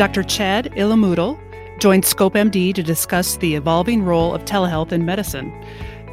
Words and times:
Dr. 0.00 0.22
Chad 0.22 0.72
Ellimoottil 0.76 1.38
joined 1.78 2.04
ScopeMD 2.04 2.72
to 2.72 2.82
discuss 2.82 3.36
the 3.36 3.54
evolving 3.54 4.02
role 4.02 4.34
of 4.34 4.46
telehealth 4.46 4.92
in 4.92 5.04
medicine. 5.04 5.52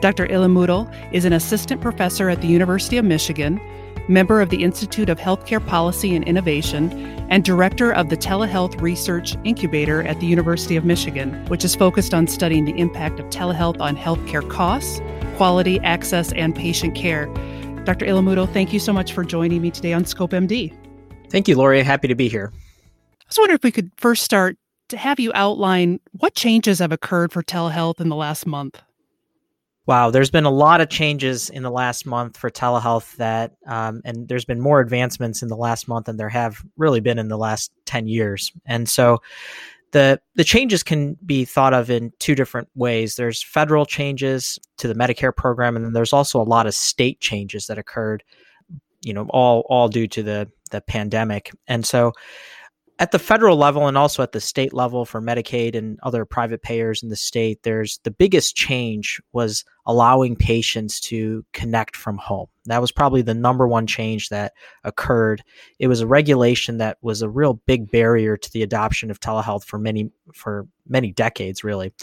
Dr. 0.02 0.28
Ellimoottil 0.28 0.94
is 1.14 1.24
an 1.24 1.32
assistant 1.32 1.80
professor 1.80 2.28
at 2.28 2.42
the 2.42 2.48
University 2.48 2.98
of 2.98 3.06
Michigan, 3.06 3.62
member 4.10 4.42
of 4.42 4.50
the 4.50 4.62
Institute 4.62 5.08
of 5.08 5.18
Healthcare 5.18 5.66
Policy 5.66 6.18
and 6.18 6.26
Innovation, 6.26 6.92
and 7.30 7.46
director 7.46 7.94
of 7.94 8.10
the 8.10 8.18
Telehealth 8.18 8.82
Research 8.82 9.38
Incubator 9.46 10.04
at 10.04 10.20
the 10.20 10.28
University 10.28 10.76
of 10.76 10.84
Michigan, 10.84 11.46
which 11.46 11.64
is 11.64 11.74
focused 11.74 12.14
on 12.14 12.28
studying 12.28 12.66
the 12.66 12.78
impact 12.78 13.22
of 13.22 13.28
telehealth 13.28 13.80
on 13.80 13.96
healthcare 13.96 14.50
costs, 14.50 15.00
quality, 15.38 15.80
access, 15.80 16.34
and 16.34 16.54
patient 16.54 16.94
care. 16.94 17.28
Dr. 17.86 18.06
Ellimoottil, 18.06 18.52
thank 18.52 18.74
you 18.74 18.82
so 18.82 18.92
much 18.92 19.14
for 19.14 19.24
joining 19.24 19.62
me 19.62 19.72
today 19.72 19.94
on 19.94 20.04
ScopeMD. 20.04 20.78
Thank 21.30 21.48
you, 21.48 21.56
Lori. 21.56 21.82
Happy 21.84 22.10
to 22.10 22.16
be 22.16 22.28
here. 22.28 22.52
I 23.28 23.30
was 23.30 23.38
wondering 23.40 23.56
if 23.58 23.64
we 23.64 23.74
could 23.74 23.92
first 23.98 24.24
start 24.24 24.58
to 24.88 24.96
have 24.96 25.20
you 25.20 25.34
outline 25.36 26.00
what 26.14 26.34
changes 26.34 26.80
have 26.80 26.94
occurred 26.94 27.34
for 27.34 27.44
telehealth 27.44 28.00
in 28.00 28.08
the 28.08 28.16
last 28.16 28.46
month. 28.46 28.82
Wow, 29.86 30.12
there's 30.12 30.32
been 30.32 30.46
a 30.46 30.50
lot 30.50 30.80
of 30.80 30.88
changes 30.88 31.50
in 31.50 31.64
the 31.64 31.72
last 31.72 32.06
month 32.06 32.38
for 32.38 32.50
telehealth 32.50 33.18
that, 33.18 33.54
um, 33.68 34.02
and 34.06 34.30
there's 34.30 34.46
been 34.46 34.62
more 34.62 34.80
advancements 34.80 35.42
in 35.42 35.50
the 35.50 35.58
last 35.58 35.90
month 35.90 36.06
than 36.06 36.16
there 36.16 36.30
have 36.30 36.64
really 36.78 37.02
been 37.02 37.20
in 37.20 37.28
the 37.28 37.38
last 37.38 37.72
10 37.86 38.08
years. 38.08 38.54
And 38.66 38.88
so 38.88 39.22
the, 39.92 40.22
the 40.36 40.46
changes 40.46 40.82
can 40.82 41.18
be 41.26 41.44
thought 41.44 41.74
of 41.74 41.90
in 41.90 42.14
two 42.20 42.36
different 42.36 42.70
ways. 42.76 43.16
There's 43.16 43.44
federal 43.44 43.86
changes 43.86 44.58
to 44.78 44.88
the 44.88 44.96
Medicare 44.96 45.36
program, 45.36 45.76
and 45.76 45.84
then 45.84 45.94
there's 45.94 46.14
also 46.14 46.42
a 46.42 46.44
lot 46.44 46.66
of 46.66 46.74
state 46.74 47.20
changes 47.20 47.68
that 47.68 47.78
occurred, 47.78 48.24
you 49.02 49.14
know, 49.14 49.28
all, 49.32 49.66
all 49.70 49.90
due 49.90 50.08
to 50.08 50.24
the, 50.24 50.50
the 50.72 50.80
pandemic. 50.80 51.52
And 51.68 51.86
so 51.86 52.14
at 53.00 53.12
the 53.12 53.20
federal 53.20 53.58
level 53.58 53.88
and 53.88 53.98
also 53.98 54.24
at 54.24 54.32
the 54.32 54.42
state 54.42 54.74
level 54.74 55.06
for 55.06 55.22
Medicaid 55.22 55.76
and 55.76 56.00
other 56.02 56.26
private 56.26 56.64
payers 56.64 57.04
in 57.04 57.10
the 57.10 57.16
state, 57.16 57.62
there's 57.62 58.00
the 58.04 58.12
biggest 58.12 58.56
change 58.56 59.22
was 59.34 59.64
allowing 59.86 60.36
patients 60.36 61.00
to 61.00 61.46
connect 61.54 61.96
from 61.96 62.18
home. 62.18 62.48
That 62.66 62.82
was 62.82 62.92
probably 62.92 63.22
the 63.22 63.36
number 63.36 63.68
one 63.68 63.86
change 63.86 64.30
that 64.30 64.54
occurred. 64.84 65.44
It 65.80 65.88
was 65.88 66.02
a 66.02 66.08
regulation 66.08 66.80
that 66.80 66.98
was 67.02 67.22
a 67.22 67.30
real 67.30 67.54
big 67.54 67.92
barrier 67.92 68.36
to 68.36 68.52
the 68.52 68.64
adoption 68.64 69.12
of 69.12 69.20
telehealth 69.20 69.64
for 69.64 69.78
many 69.78 70.12
for 70.34 70.68
many 70.88 71.12
decades, 71.12 71.64
really, 71.64 71.94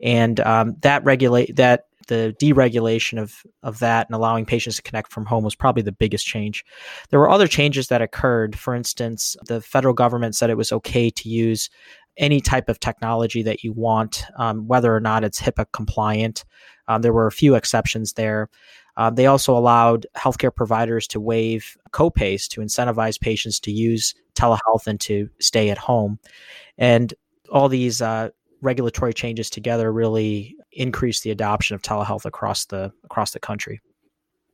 and 0.00 0.38
um, 0.40 0.76
that 0.82 1.02
regulate 1.04 1.56
that 1.56 1.86
the 2.06 2.34
deregulation 2.40 3.20
of 3.20 3.42
of 3.62 3.78
that 3.80 4.08
and 4.08 4.14
allowing 4.14 4.44
patients 4.44 4.76
to 4.76 4.82
connect 4.82 5.12
from 5.12 5.26
home 5.26 5.44
was 5.44 5.54
probably 5.54 5.82
the 5.82 5.92
biggest 5.92 6.26
change. 6.26 6.64
There 7.10 7.20
were 7.20 7.30
other 7.30 7.46
changes 7.46 7.88
that 7.88 8.02
occurred. 8.02 8.58
For 8.58 8.74
instance, 8.74 9.36
the 9.46 9.60
federal 9.60 9.94
government 9.94 10.34
said 10.34 10.50
it 10.50 10.56
was 10.56 10.72
okay 10.72 11.10
to 11.10 11.28
use 11.28 11.70
any 12.16 12.40
type 12.40 12.68
of 12.68 12.80
technology 12.80 13.42
that 13.42 13.64
you 13.64 13.72
want, 13.72 14.24
um, 14.38 14.66
whether 14.66 14.94
or 14.94 15.00
not 15.00 15.24
it's 15.24 15.40
HIPAA 15.40 15.66
compliant. 15.72 16.44
Um, 16.88 17.02
there 17.02 17.12
were 17.12 17.26
a 17.26 17.32
few 17.32 17.54
exceptions 17.54 18.14
there. 18.14 18.48
Uh, 18.96 19.10
they 19.10 19.26
also 19.26 19.56
allowed 19.56 20.06
healthcare 20.16 20.54
providers 20.54 21.06
to 21.08 21.20
waive 21.20 21.76
copays 21.92 22.46
to 22.48 22.60
incentivize 22.60 23.18
patients 23.18 23.58
to 23.60 23.72
use 23.72 24.14
telehealth 24.34 24.86
and 24.86 25.00
to 25.00 25.28
stay 25.40 25.70
at 25.70 25.78
home. 25.78 26.18
And 26.76 27.14
all 27.50 27.68
these 27.68 28.02
uh, 28.02 28.30
regulatory 28.60 29.14
changes 29.14 29.48
together 29.48 29.92
really 29.92 30.56
increase 30.72 31.20
the 31.20 31.30
adoption 31.30 31.74
of 31.74 31.82
telehealth 31.82 32.24
across 32.24 32.66
the 32.66 32.92
across 33.04 33.32
the 33.32 33.40
country. 33.40 33.80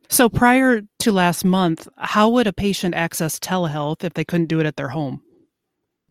So 0.09 0.29
prior 0.29 0.83
to 1.01 1.13
last 1.13 1.45
month, 1.45 1.87
how 1.99 2.31
would 2.31 2.47
a 2.47 2.53
patient 2.53 2.95
access 2.95 3.39
telehealth 3.39 4.05
if 4.05 4.15
they 4.15 4.25
couldn't 4.25 4.47
do 4.47 4.61
it 4.61 4.67
at 4.67 4.77
their 4.77 4.89
home? 4.89 5.23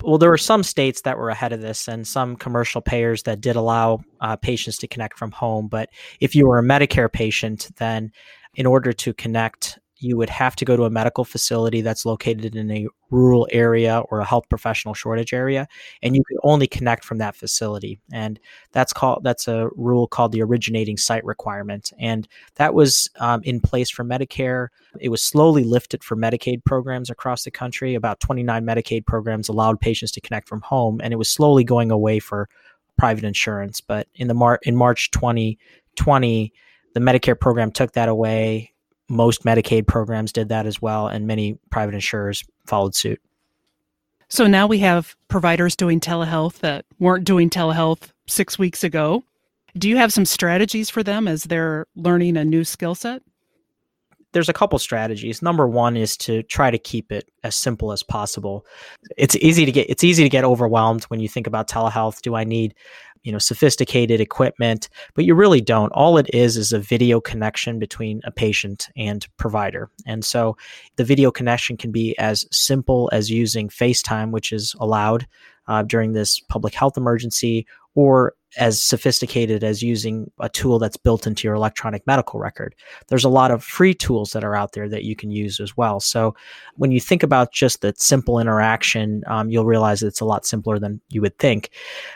Well, 0.03 0.19
there 0.19 0.29
were 0.29 0.37
some 0.37 0.61
states 0.61 1.01
that 1.01 1.17
were 1.17 1.29
ahead 1.29 1.53
of 1.53 1.61
this 1.61 1.87
and 1.87 2.05
some 2.07 2.35
commercial 2.35 2.81
payers 2.81 3.23
that 3.23 3.41
did 3.41 3.55
allow 3.55 4.01
uh, 4.21 4.35
patients 4.35 4.77
to 4.79 4.87
connect 4.87 5.17
from 5.17 5.31
home. 5.31 5.67
But 5.67 5.89
if 6.19 6.35
you 6.35 6.47
were 6.47 6.59
a 6.59 6.63
Medicare 6.63 7.11
patient, 7.11 7.71
then 7.77 8.11
in 8.53 8.67
order 8.67 8.93
to 8.93 9.13
connect 9.15 9.79
you 9.99 10.17
would 10.17 10.29
have 10.29 10.55
to 10.55 10.65
go 10.65 10.77
to 10.77 10.83
a 10.83 10.89
medical 10.89 11.23
facility 11.23 11.81
that's 11.81 12.05
located 12.05 12.55
in 12.55 12.69
a 12.69 12.87
rural 13.09 13.47
area 13.51 14.03
or 14.09 14.19
a 14.19 14.25
health 14.25 14.47
professional 14.49 14.93
shortage 14.93 15.33
area 15.33 15.67
and 16.03 16.15
you 16.15 16.23
could 16.27 16.37
only 16.43 16.67
connect 16.67 17.03
from 17.03 17.17
that 17.17 17.35
facility. 17.35 17.99
And 18.11 18.39
that's 18.71 18.93
called 18.93 19.23
that's 19.23 19.47
a 19.47 19.69
rule 19.75 20.07
called 20.07 20.31
the 20.31 20.41
originating 20.41 20.97
site 20.97 21.25
requirement. 21.25 21.91
And 21.99 22.27
that 22.55 22.73
was 22.73 23.09
um, 23.19 23.41
in 23.43 23.59
place 23.59 23.89
for 23.89 24.03
medicare. 24.03 24.67
It 24.99 25.09
was 25.09 25.23
slowly 25.23 25.63
lifted 25.63 26.03
for 26.03 26.15
medicaid 26.15 26.63
programs 26.63 27.09
across 27.09 27.43
the 27.43 27.51
country. 27.51 27.95
About 27.95 28.19
29 28.19 28.63
medicaid 28.63 29.05
programs 29.05 29.49
allowed 29.49 29.79
patients 29.79 30.11
to 30.13 30.21
connect 30.21 30.47
from 30.47 30.61
home 30.61 30.99
and 31.03 31.13
it 31.13 31.17
was 31.17 31.29
slowly 31.29 31.63
going 31.63 31.91
away 31.91 32.19
for 32.19 32.49
private 32.97 33.23
insurance. 33.23 33.81
But 33.81 34.07
in 34.15 34.27
the 34.27 34.33
Mar- 34.33 34.59
in 34.63 34.75
march 34.75 35.11
2020 35.11 36.53
the 36.93 36.99
medicare 36.99 37.39
program 37.39 37.71
took 37.71 37.93
that 37.93 38.09
away 38.09 38.73
most 39.09 39.43
Medicaid 39.43 39.87
programs 39.87 40.31
did 40.31 40.49
that 40.49 40.65
as 40.65 40.81
well, 40.81 41.07
and 41.07 41.27
many 41.27 41.57
private 41.69 41.95
insurers 41.95 42.43
followed 42.65 42.95
suit. 42.95 43.21
So 44.29 44.45
now 44.45 44.67
we 44.67 44.79
have 44.79 45.15
providers 45.29 45.75
doing 45.75 45.99
telehealth 45.99 46.59
that 46.59 46.85
weren't 46.99 47.23
doing 47.23 47.49
telehealth 47.49 48.11
six 48.27 48.59
weeks 48.59 48.83
ago. 48.83 49.23
Do 49.77 49.87
you 49.87 49.97
have 49.97 50.11
some 50.11 50.25
strategies 50.25 50.89
for 50.89 51.03
them 51.03 51.27
as 51.27 51.43
they're 51.43 51.85
learning 51.95 52.35
a 52.35 52.43
new 52.43 52.63
skill 52.63 52.95
set? 52.95 53.21
There's 54.33 54.49
a 54.49 54.53
couple 54.53 54.77
strategies. 54.79 55.41
Number 55.41 55.67
one 55.67 55.95
is 55.95 56.17
to 56.17 56.43
try 56.43 56.69
to 56.69 56.77
keep 56.77 57.11
it 57.11 57.31
as 57.43 57.55
simple 57.55 57.93
as 57.93 58.03
possible. 58.03 58.65
It's 59.17 59.37
easy 59.37 59.65
to 59.65 59.71
get 59.71 59.89
it's 59.89 60.03
easy 60.03 60.23
to 60.23 60.29
get 60.29 60.43
overwhelmed 60.43 61.05
when 61.05 61.21
you 61.21 61.29
think 61.29 61.47
about 61.47 61.69
telehealth. 61.69 62.21
Do 62.21 62.35
I 62.35 62.43
need 62.43 62.75
you 63.23 63.31
know 63.31 63.37
sophisticated 63.37 64.21
equipment 64.21 64.89
but 65.13 65.25
you 65.25 65.35
really 65.35 65.61
don't. 65.61 65.91
All 65.91 66.17
it 66.17 66.29
is 66.33 66.57
is 66.57 66.73
a 66.73 66.79
video 66.79 67.19
connection 67.19 67.79
between 67.79 68.21
a 68.23 68.31
patient 68.31 68.89
and 68.95 69.27
provider. 69.37 69.89
And 70.05 70.23
so 70.23 70.57
the 70.95 71.03
video 71.03 71.31
connection 71.31 71.77
can 71.77 71.91
be 71.91 72.17
as 72.17 72.45
simple 72.51 73.09
as 73.13 73.29
using 73.29 73.69
facetime 73.69 74.31
which 74.31 74.51
is 74.51 74.75
allowed 74.79 75.27
uh, 75.67 75.83
during 75.83 76.13
this 76.13 76.39
public 76.49 76.73
health 76.73 76.97
emergency 76.97 77.65
or 77.95 78.33
as 78.57 78.81
sophisticated 78.81 79.63
as 79.63 79.83
using 79.83 80.31
a 80.39 80.49
tool 80.49 80.79
that's 80.79 80.97
built 80.97 81.27
into 81.27 81.47
your 81.47 81.55
electronic 81.55 82.05
medical 82.07 82.39
record. 82.39 82.73
There's 83.07 83.25
a 83.25 83.29
lot 83.29 83.51
of 83.51 83.63
free 83.63 83.93
tools 83.93 84.31
that 84.31 84.43
are 84.43 84.55
out 84.55 84.71
there 84.71 84.87
that 84.89 85.03
you 85.03 85.15
can 85.15 85.31
use 85.31 85.59
as 85.59 85.75
well. 85.75 85.99
So 85.99 86.33
when 86.75 86.91
you 86.91 86.99
think 86.99 87.23
about 87.23 87.51
just 87.51 87.81
the 87.81 87.93
simple 87.97 88.39
interaction, 88.39 89.23
um, 89.27 89.49
you'll 89.49 89.65
realize 89.65 90.01
it's 90.01 90.21
a 90.21 90.25
lot 90.25 90.45
simpler 90.45 90.79
than 90.79 91.01
you 91.09 91.21
would 91.21 91.37
think. 91.39 91.71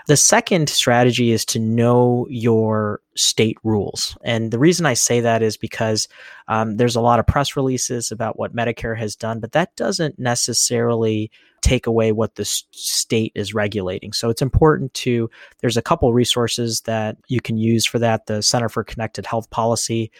The 0.08 0.18
second 0.18 0.70
strategy 0.70 1.32
is 1.32 1.46
to 1.46 1.60
know 1.60 2.28
your 2.30 3.02
state 3.16 3.58
rules. 3.64 4.18
And 4.24 4.52
the 4.52 4.60
reason 4.60 4.86
I 4.86 4.94
say 4.94 5.20
that 5.22 5.42
is 5.42 5.58
because 5.58 6.08
um, 6.48 6.78
there's 6.78 6.96
a 6.96 7.02
lot 7.02 7.20
of 7.20 7.28
press 7.28 7.56
releases 7.56 8.12
about 8.12 8.40
what 8.40 8.56
Medicare 8.56 8.98
has 8.98 9.16
done, 9.16 9.40
but 9.40 9.52
that 9.52 9.76
doesn't 9.76 10.18
necessarily 10.18 11.30
take 11.62 11.86
away 11.86 12.12
what 12.12 12.36
the 12.36 12.46
state 12.46 13.32
is 13.36 13.54
regulating. 13.54 14.14
So 14.14 14.30
it's 14.30 14.42
important 14.42 14.94
to, 14.96 15.30
there's 15.60 15.78
a 15.78 15.82
couple 15.82 16.12
resources 16.14 16.82
that 16.82 17.18
you 17.28 17.40
can 17.40 17.58
use 17.58 17.86
for 17.86 18.00
that 18.00 18.26
the 18.26 18.42
Center 18.42 18.70
for 18.70 18.84
Connected 18.84 19.26
Health 19.26 19.50
Policy, 19.50 20.12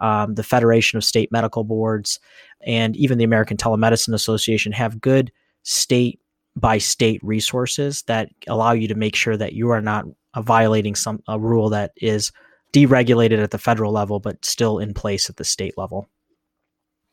um, 0.00 0.34
the 0.34 0.42
Federation 0.42 0.96
of 0.96 1.04
State 1.04 1.30
Medical 1.30 1.64
Boards, 1.64 2.18
and 2.66 2.96
even 2.96 3.18
the 3.18 3.24
American 3.24 3.56
Telemedicine 3.56 4.14
Association 4.14 4.72
have 4.72 5.00
good 5.00 5.30
state 5.62 6.20
by 6.56 6.78
state 6.78 7.20
resources 7.22 8.02
that 8.02 8.30
allow 8.48 8.72
you 8.72 8.88
to 8.88 8.94
make 8.96 9.14
sure 9.14 9.36
that 9.36 9.52
you 9.52 9.70
are 9.70 9.80
not 9.80 10.06
violating 10.42 10.94
some 10.94 11.22
a 11.28 11.38
rule 11.38 11.70
that 11.70 11.92
is 11.96 12.32
deregulated 12.72 13.42
at 13.42 13.50
the 13.50 13.58
federal 13.58 13.92
level 13.92 14.20
but 14.20 14.44
still 14.44 14.78
in 14.78 14.94
place 14.94 15.30
at 15.30 15.36
the 15.36 15.44
state 15.44 15.76
level. 15.76 16.08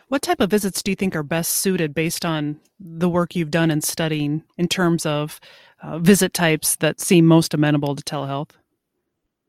What 0.07 0.21
type 0.21 0.39
of 0.39 0.51
visits 0.51 0.83
do 0.83 0.91
you 0.91 0.95
think 0.95 1.15
are 1.15 1.23
best 1.23 1.51
suited 1.51 1.93
based 1.93 2.25
on 2.25 2.59
the 2.79 3.09
work 3.09 3.35
you've 3.35 3.51
done 3.51 3.71
in 3.71 3.81
studying 3.81 4.43
in 4.57 4.67
terms 4.67 5.05
of 5.05 5.39
uh, 5.81 5.97
visit 5.97 6.33
types 6.33 6.75
that 6.77 6.99
seem 6.99 7.25
most 7.25 7.53
amenable 7.53 7.95
to 7.95 8.03
telehealth? 8.03 8.51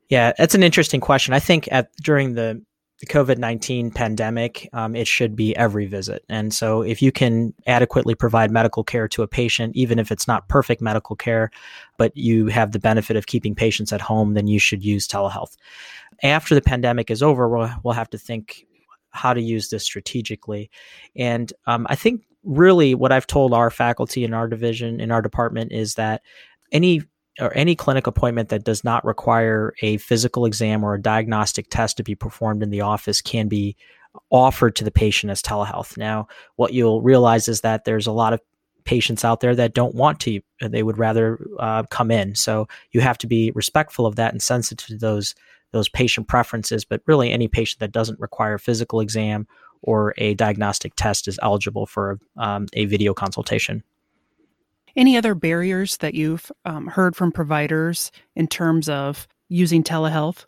Yeah, 0.08 0.32
that's 0.38 0.54
an 0.54 0.62
interesting 0.62 1.00
question. 1.00 1.34
I 1.34 1.40
think 1.40 1.68
at 1.70 1.90
during 1.96 2.34
the 2.34 2.62
the 3.00 3.06
COVID 3.06 3.36
19 3.36 3.90
pandemic, 3.90 4.68
um, 4.72 4.96
it 4.96 5.06
should 5.06 5.36
be 5.36 5.54
every 5.56 5.86
visit. 5.86 6.24
And 6.28 6.54
so, 6.54 6.82
if 6.82 7.02
you 7.02 7.12
can 7.12 7.52
adequately 7.66 8.14
provide 8.14 8.50
medical 8.50 8.82
care 8.84 9.06
to 9.08 9.22
a 9.22 9.28
patient, 9.28 9.76
even 9.76 9.98
if 9.98 10.10
it's 10.10 10.26
not 10.26 10.48
perfect 10.48 10.80
medical 10.80 11.14
care, 11.14 11.50
but 11.98 12.16
you 12.16 12.46
have 12.46 12.72
the 12.72 12.78
benefit 12.78 13.16
of 13.16 13.26
keeping 13.26 13.54
patients 13.54 13.92
at 13.92 14.00
home, 14.00 14.34
then 14.34 14.46
you 14.46 14.58
should 14.58 14.84
use 14.84 15.06
telehealth. 15.06 15.56
After 16.22 16.54
the 16.54 16.62
pandemic 16.62 17.10
is 17.10 17.22
over, 17.22 17.48
we'll, 17.48 17.70
we'll 17.82 17.94
have 17.94 18.10
to 18.10 18.18
think 18.18 18.66
how 19.10 19.34
to 19.34 19.42
use 19.42 19.68
this 19.68 19.84
strategically. 19.84 20.70
And 21.14 21.52
um, 21.66 21.86
I 21.90 21.96
think 21.96 22.22
really 22.44 22.94
what 22.94 23.12
I've 23.12 23.26
told 23.26 23.52
our 23.52 23.70
faculty 23.70 24.24
in 24.24 24.32
our 24.32 24.48
division, 24.48 25.00
in 25.00 25.10
our 25.10 25.20
department, 25.20 25.72
is 25.72 25.94
that 25.94 26.22
any 26.72 27.02
or 27.40 27.52
any 27.56 27.74
clinic 27.74 28.06
appointment 28.06 28.48
that 28.48 28.64
does 28.64 28.84
not 28.84 29.04
require 29.04 29.74
a 29.82 29.98
physical 29.98 30.46
exam 30.46 30.84
or 30.84 30.94
a 30.94 31.02
diagnostic 31.02 31.68
test 31.70 31.96
to 31.96 32.02
be 32.02 32.14
performed 32.14 32.62
in 32.62 32.70
the 32.70 32.80
office 32.80 33.20
can 33.20 33.48
be 33.48 33.76
offered 34.30 34.74
to 34.76 34.84
the 34.84 34.90
patient 34.90 35.30
as 35.30 35.42
telehealth. 35.42 35.96
Now, 35.96 36.28
what 36.56 36.72
you'll 36.72 37.02
realize 37.02 37.48
is 37.48 37.60
that 37.60 37.84
there's 37.84 38.06
a 38.06 38.12
lot 38.12 38.32
of 38.32 38.40
patients 38.84 39.24
out 39.24 39.40
there 39.40 39.54
that 39.54 39.74
don't 39.74 39.94
want 39.94 40.20
to 40.20 40.40
they 40.60 40.82
would 40.82 40.98
rather 40.98 41.44
uh, 41.58 41.82
come 41.90 42.10
in. 42.10 42.34
So 42.34 42.68
you 42.92 43.00
have 43.00 43.18
to 43.18 43.26
be 43.26 43.52
respectful 43.54 44.06
of 44.06 44.16
that 44.16 44.32
and 44.32 44.40
sensitive 44.40 44.86
to 44.86 44.96
those 44.96 45.34
those 45.72 45.88
patient 45.88 46.28
preferences. 46.28 46.84
But 46.84 47.02
really 47.06 47.30
any 47.30 47.48
patient 47.48 47.80
that 47.80 47.92
doesn't 47.92 48.20
require 48.20 48.54
a 48.54 48.58
physical 48.58 49.00
exam 49.00 49.46
or 49.82 50.14
a 50.16 50.34
diagnostic 50.34 50.94
test 50.94 51.28
is 51.28 51.38
eligible 51.42 51.86
for 51.86 52.18
um, 52.38 52.66
a 52.72 52.86
video 52.86 53.12
consultation 53.12 53.82
any 54.96 55.16
other 55.16 55.34
barriers 55.34 55.98
that 55.98 56.14
you've 56.14 56.50
um, 56.64 56.86
heard 56.86 57.14
from 57.14 57.32
providers 57.32 58.10
in 58.34 58.48
terms 58.48 58.88
of 58.88 59.28
using 59.48 59.84
telehealth 59.84 60.46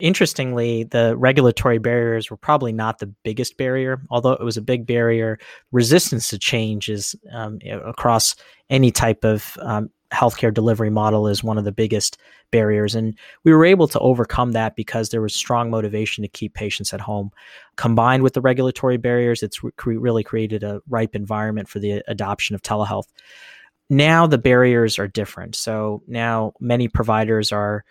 Interestingly, 0.00 0.84
the 0.84 1.16
regulatory 1.16 1.78
barriers 1.78 2.30
were 2.30 2.36
probably 2.36 2.72
not 2.72 2.98
the 2.98 3.08
biggest 3.24 3.56
barrier, 3.56 4.00
although 4.10 4.32
it 4.32 4.44
was 4.44 4.56
a 4.56 4.62
big 4.62 4.86
barrier. 4.86 5.38
Resistance 5.72 6.28
to 6.28 6.38
change 6.38 6.88
is 6.88 7.16
um, 7.32 7.58
across 7.84 8.36
any 8.70 8.92
type 8.92 9.24
of 9.24 9.56
um, 9.60 9.90
healthcare 10.12 10.54
delivery 10.54 10.88
model 10.88 11.26
is 11.26 11.42
one 11.42 11.58
of 11.58 11.64
the 11.64 11.72
biggest 11.72 12.16
barriers. 12.52 12.94
And 12.94 13.18
we 13.42 13.52
were 13.52 13.64
able 13.64 13.88
to 13.88 13.98
overcome 13.98 14.52
that 14.52 14.76
because 14.76 15.08
there 15.08 15.20
was 15.20 15.34
strong 15.34 15.68
motivation 15.68 16.22
to 16.22 16.28
keep 16.28 16.54
patients 16.54 16.94
at 16.94 17.00
home. 17.00 17.30
Combined 17.74 18.22
with 18.22 18.34
the 18.34 18.40
regulatory 18.40 18.98
barriers, 18.98 19.42
it's 19.42 19.64
re- 19.64 19.72
really 19.84 20.22
created 20.22 20.62
a 20.62 20.80
ripe 20.88 21.16
environment 21.16 21.68
for 21.68 21.80
the 21.80 22.04
adoption 22.06 22.54
of 22.54 22.62
telehealth. 22.62 23.08
Now 23.90 24.26
the 24.26 24.38
barriers 24.38 24.98
are 24.98 25.08
different. 25.08 25.56
So 25.56 26.02
now 26.06 26.52
many 26.60 26.88
providers 26.88 27.52
are 27.52 27.84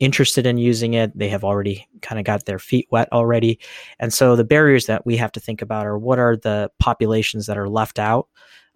interested 0.00 0.46
in 0.46 0.58
using 0.58 0.94
it. 0.94 1.16
They 1.16 1.28
have 1.28 1.44
already 1.44 1.86
kind 2.00 2.18
of 2.18 2.24
got 2.24 2.44
their 2.44 2.58
feet 2.58 2.88
wet 2.90 3.08
already. 3.12 3.60
And 4.00 4.12
so 4.12 4.34
the 4.34 4.44
barriers 4.44 4.86
that 4.86 5.06
we 5.06 5.16
have 5.18 5.32
to 5.32 5.40
think 5.40 5.62
about 5.62 5.86
are 5.86 5.98
what 5.98 6.18
are 6.18 6.36
the 6.36 6.70
populations 6.80 7.46
that 7.46 7.58
are 7.58 7.68
left 7.68 7.98
out? 7.98 8.28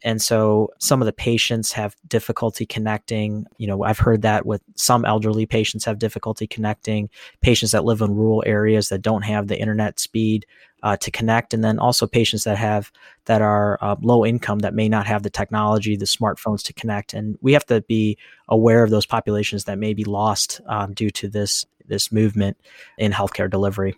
And 0.04 0.20
so 0.20 0.70
some 0.78 1.00
of 1.00 1.06
the 1.06 1.12
patients 1.12 1.72
have 1.72 1.96
difficulty 2.06 2.66
connecting. 2.66 3.46
You 3.58 3.66
know, 3.66 3.82
I've 3.82 3.98
heard 3.98 4.22
that 4.22 4.46
with 4.46 4.62
some 4.74 5.04
elderly 5.04 5.46
patients 5.46 5.84
have 5.84 5.98
difficulty 5.98 6.46
connecting, 6.46 7.08
patients 7.40 7.72
that 7.72 7.84
live 7.84 8.02
in 8.02 8.14
rural 8.14 8.42
areas 8.46 8.88
that 8.90 9.02
don't 9.02 9.22
have 9.22 9.48
the 9.48 9.58
internet 9.58 9.98
speed 9.98 10.46
uh, 10.82 10.96
to 10.98 11.10
connect, 11.10 11.54
and 11.54 11.64
then 11.64 11.78
also 11.78 12.06
patients 12.06 12.44
that 12.44 12.58
have 12.58 12.92
that 13.24 13.42
are 13.42 13.78
uh, 13.80 13.96
low 14.02 14.24
income 14.24 14.60
that 14.60 14.74
may 14.74 14.88
not 14.88 15.06
have 15.06 15.22
the 15.22 15.30
technology, 15.30 15.96
the 15.96 16.04
smartphones 16.04 16.62
to 16.62 16.72
connect. 16.74 17.14
And 17.14 17.38
we 17.40 17.54
have 17.54 17.66
to 17.66 17.80
be 17.80 18.18
aware 18.48 18.84
of 18.84 18.90
those 18.90 19.06
populations 19.06 19.64
that 19.64 19.78
may 19.78 19.94
be 19.94 20.04
lost 20.04 20.60
um, 20.66 20.92
due 20.92 21.10
to 21.10 21.28
this 21.28 21.64
this 21.88 22.12
movement 22.12 22.56
in 22.98 23.12
healthcare 23.12 23.50
delivery. 23.50 23.96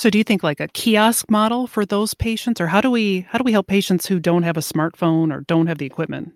So 0.00 0.08
do 0.08 0.16
you 0.16 0.24
think 0.24 0.42
like 0.42 0.60
a 0.60 0.68
kiosk 0.68 1.30
model 1.30 1.66
for 1.66 1.84
those 1.84 2.14
patients 2.14 2.58
or 2.58 2.66
how 2.66 2.80
do 2.80 2.90
we 2.90 3.26
how 3.28 3.36
do 3.36 3.44
we 3.44 3.52
help 3.52 3.66
patients 3.66 4.06
who 4.06 4.18
don't 4.18 4.44
have 4.44 4.56
a 4.56 4.60
smartphone 4.60 5.30
or 5.30 5.42
don't 5.42 5.66
have 5.66 5.76
the 5.76 5.84
equipment? 5.84 6.32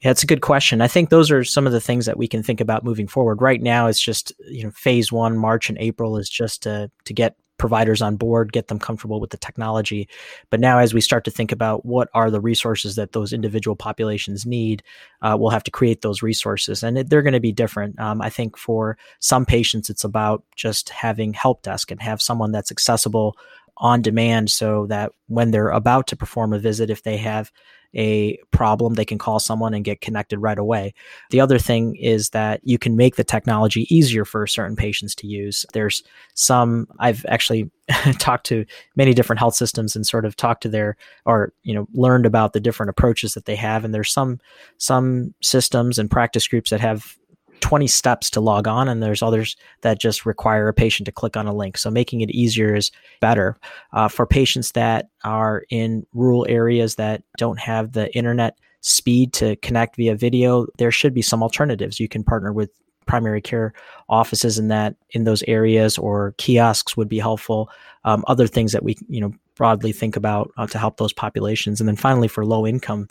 Yeah, 0.00 0.10
it's 0.10 0.22
a 0.22 0.26
good 0.26 0.42
question. 0.42 0.82
I 0.82 0.86
think 0.86 1.08
those 1.08 1.30
are 1.30 1.42
some 1.42 1.66
of 1.66 1.72
the 1.72 1.80
things 1.80 2.04
that 2.04 2.18
we 2.18 2.28
can 2.28 2.42
think 2.42 2.60
about 2.60 2.84
moving 2.84 3.08
forward. 3.08 3.40
Right 3.40 3.62
now, 3.62 3.86
it's 3.86 4.02
just 4.02 4.34
you 4.46 4.64
know 4.64 4.70
phase 4.72 5.10
one, 5.10 5.38
March 5.38 5.70
and 5.70 5.78
April 5.78 6.18
is 6.18 6.28
just 6.28 6.62
to 6.64 6.90
to 7.06 7.14
get 7.14 7.36
providers 7.60 8.00
on 8.00 8.16
board, 8.16 8.52
get 8.52 8.68
them 8.68 8.78
comfortable 8.78 9.20
with 9.20 9.30
the 9.30 9.36
technology. 9.36 10.08
But 10.48 10.58
now, 10.58 10.78
as 10.78 10.94
we 10.94 11.00
start 11.00 11.24
to 11.26 11.30
think 11.30 11.52
about 11.52 11.84
what 11.84 12.08
are 12.14 12.30
the 12.30 12.40
resources 12.40 12.96
that 12.96 13.12
those 13.12 13.32
individual 13.32 13.76
populations 13.76 14.46
need, 14.46 14.82
uh, 15.20 15.36
we'll 15.38 15.50
have 15.50 15.62
to 15.64 15.70
create 15.70 16.00
those 16.00 16.22
resources, 16.22 16.82
and 16.82 16.96
they're 16.96 17.22
going 17.22 17.34
to 17.34 17.40
be 17.40 17.52
different. 17.52 18.00
Um, 18.00 18.22
I 18.22 18.30
think 18.30 18.56
for 18.56 18.96
some 19.20 19.44
patients, 19.44 19.90
it's 19.90 20.04
about 20.04 20.42
just 20.56 20.88
having 20.88 21.34
help 21.34 21.62
desk 21.62 21.90
and 21.90 22.02
have 22.02 22.22
someone 22.22 22.50
that's 22.50 22.72
accessible 22.72 23.36
on 23.76 24.02
demand 24.02 24.50
so 24.50 24.86
that 24.86 25.12
when 25.28 25.50
they're 25.50 25.68
about 25.68 26.06
to 26.08 26.16
perform 26.16 26.52
a 26.52 26.58
visit, 26.58 26.90
if 26.90 27.02
they 27.02 27.18
have 27.18 27.52
a 27.94 28.38
problem, 28.52 28.94
they 28.94 29.04
can 29.04 29.18
call 29.18 29.40
someone 29.40 29.74
and 29.74 29.84
get 29.84 30.00
connected 30.00 30.38
right 30.38 30.58
away. 30.58 30.94
The 31.30 31.40
other 31.40 31.58
thing 31.58 31.96
is 31.96 32.30
that 32.30 32.60
you 32.62 32.78
can 32.78 32.96
make 32.96 33.16
the 33.16 33.24
technology 33.24 33.86
easier 33.94 34.24
for 34.24 34.46
certain 34.46 34.76
patients 34.76 35.14
to 35.16 35.26
use. 35.26 35.66
There's 35.72 36.02
some, 36.34 36.86
I've 36.98 37.24
actually 37.28 37.70
talked 38.18 38.46
to 38.46 38.64
many 38.96 39.12
different 39.14 39.40
health 39.40 39.54
systems 39.54 39.96
and 39.96 40.06
sort 40.06 40.24
of 40.24 40.36
talked 40.36 40.62
to 40.62 40.68
their, 40.68 40.96
or, 41.26 41.52
you 41.62 41.74
know, 41.74 41.88
learned 41.92 42.26
about 42.26 42.52
the 42.52 42.60
different 42.60 42.90
approaches 42.90 43.34
that 43.34 43.46
they 43.46 43.56
have. 43.56 43.84
And 43.84 43.92
there's 43.92 44.12
some, 44.12 44.38
some 44.78 45.34
systems 45.42 45.98
and 45.98 46.10
practice 46.10 46.46
groups 46.46 46.70
that 46.70 46.80
have 46.80 47.16
20 47.60 47.86
steps 47.86 48.30
to 48.30 48.40
log 48.40 48.66
on, 48.66 48.88
and 48.88 49.02
there's 49.02 49.22
others 49.22 49.56
that 49.82 50.00
just 50.00 50.26
require 50.26 50.68
a 50.68 50.74
patient 50.74 51.06
to 51.06 51.12
click 51.12 51.36
on 51.36 51.46
a 51.46 51.54
link. 51.54 51.78
So 51.78 51.90
making 51.90 52.20
it 52.20 52.30
easier 52.30 52.74
is 52.74 52.90
better. 53.20 53.58
Uh, 53.92 54.08
for 54.08 54.26
patients 54.26 54.72
that 54.72 55.10
are 55.24 55.64
in 55.70 56.06
rural 56.12 56.46
areas 56.48 56.96
that 56.96 57.22
don't 57.38 57.58
have 57.58 57.92
the 57.92 58.14
internet 58.16 58.58
speed 58.80 59.32
to 59.34 59.56
connect 59.56 59.96
via 59.96 60.14
video, 60.14 60.66
there 60.78 60.90
should 60.90 61.14
be 61.14 61.22
some 61.22 61.42
alternatives. 61.42 62.00
You 62.00 62.08
can 62.08 62.24
partner 62.24 62.52
with 62.52 62.70
primary 63.06 63.40
care 63.40 63.72
offices 64.08 64.58
in 64.58 64.68
that 64.68 64.94
in 65.10 65.24
those 65.24 65.42
areas 65.44 65.98
or 65.98 66.32
kiosks 66.38 66.96
would 66.96 67.08
be 67.08 67.18
helpful 67.18 67.68
um, 68.04 68.24
other 68.28 68.46
things 68.46 68.70
that 68.72 68.84
we 68.84 68.96
you 69.08 69.20
know 69.20 69.32
broadly 69.60 69.92
think 69.92 70.16
about 70.16 70.50
uh, 70.56 70.66
to 70.66 70.78
help 70.78 70.96
those 70.96 71.12
populations 71.12 71.82
and 71.82 71.86
then 71.86 71.94
finally 71.94 72.28
for 72.28 72.46
low 72.46 72.66
income 72.66 73.06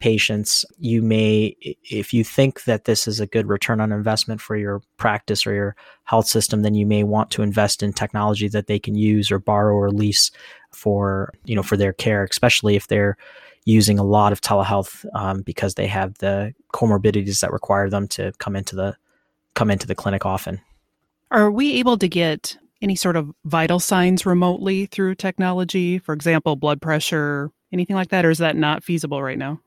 patients, 0.00 0.62
you 0.76 1.00
may, 1.00 1.56
if 1.82 2.12
you 2.12 2.22
think 2.22 2.64
that 2.64 2.84
this 2.84 3.08
is 3.08 3.20
a 3.20 3.26
good 3.26 3.48
return 3.48 3.80
on 3.80 3.90
investment 3.90 4.38
for 4.38 4.54
your 4.54 4.82
practice 4.98 5.46
or 5.46 5.54
your 5.54 5.74
health 6.02 6.26
system, 6.26 6.60
then 6.60 6.74
you 6.74 6.84
may 6.84 7.04
want 7.04 7.30
to 7.30 7.40
invest 7.40 7.82
in 7.82 7.90
technology 7.90 8.48
that 8.48 8.66
they 8.66 8.78
can 8.78 8.94
use 8.94 9.32
or 9.32 9.38
borrow 9.38 9.74
or 9.74 9.90
lease 9.90 10.30
for, 10.72 11.32
you 11.46 11.56
know, 11.56 11.62
for 11.62 11.78
their 11.78 11.94
care, 11.94 12.22
especially 12.24 12.76
if 12.76 12.88
they're 12.88 13.16
using 13.64 13.98
a 13.98 14.04
lot 14.04 14.30
of 14.30 14.42
telehealth 14.42 15.06
um, 15.14 15.40
because 15.40 15.74
they 15.74 15.86
have 15.86 16.18
the 16.18 16.52
comorbidities 16.74 17.40
that 17.40 17.50
require 17.50 17.88
them 17.88 18.06
to 18.08 18.30
come 18.36 18.56
into 18.56 18.76
the 18.76 18.94
come 19.54 19.70
into 19.70 19.86
the 19.86 19.94
clinic 19.94 20.26
often. 20.26 20.60
Are 21.30 21.50
we 21.50 21.78
able 21.78 21.96
to 21.96 22.08
get 22.08 22.58
any 22.82 22.96
sort 22.96 23.16
of 23.16 23.30
vital 23.44 23.80
signs 23.80 24.26
remotely 24.26 24.86
through 24.86 25.14
technology? 25.14 25.98
For 25.98 26.12
example, 26.12 26.56
blood 26.56 26.80
pressure, 26.80 27.50
anything 27.72 27.96
like 27.96 28.08
that, 28.10 28.24
or 28.24 28.30
is 28.30 28.38
that 28.38 28.56
not 28.56 28.84
feasible 28.84 29.22
right 29.22 29.38
now? 29.38 29.60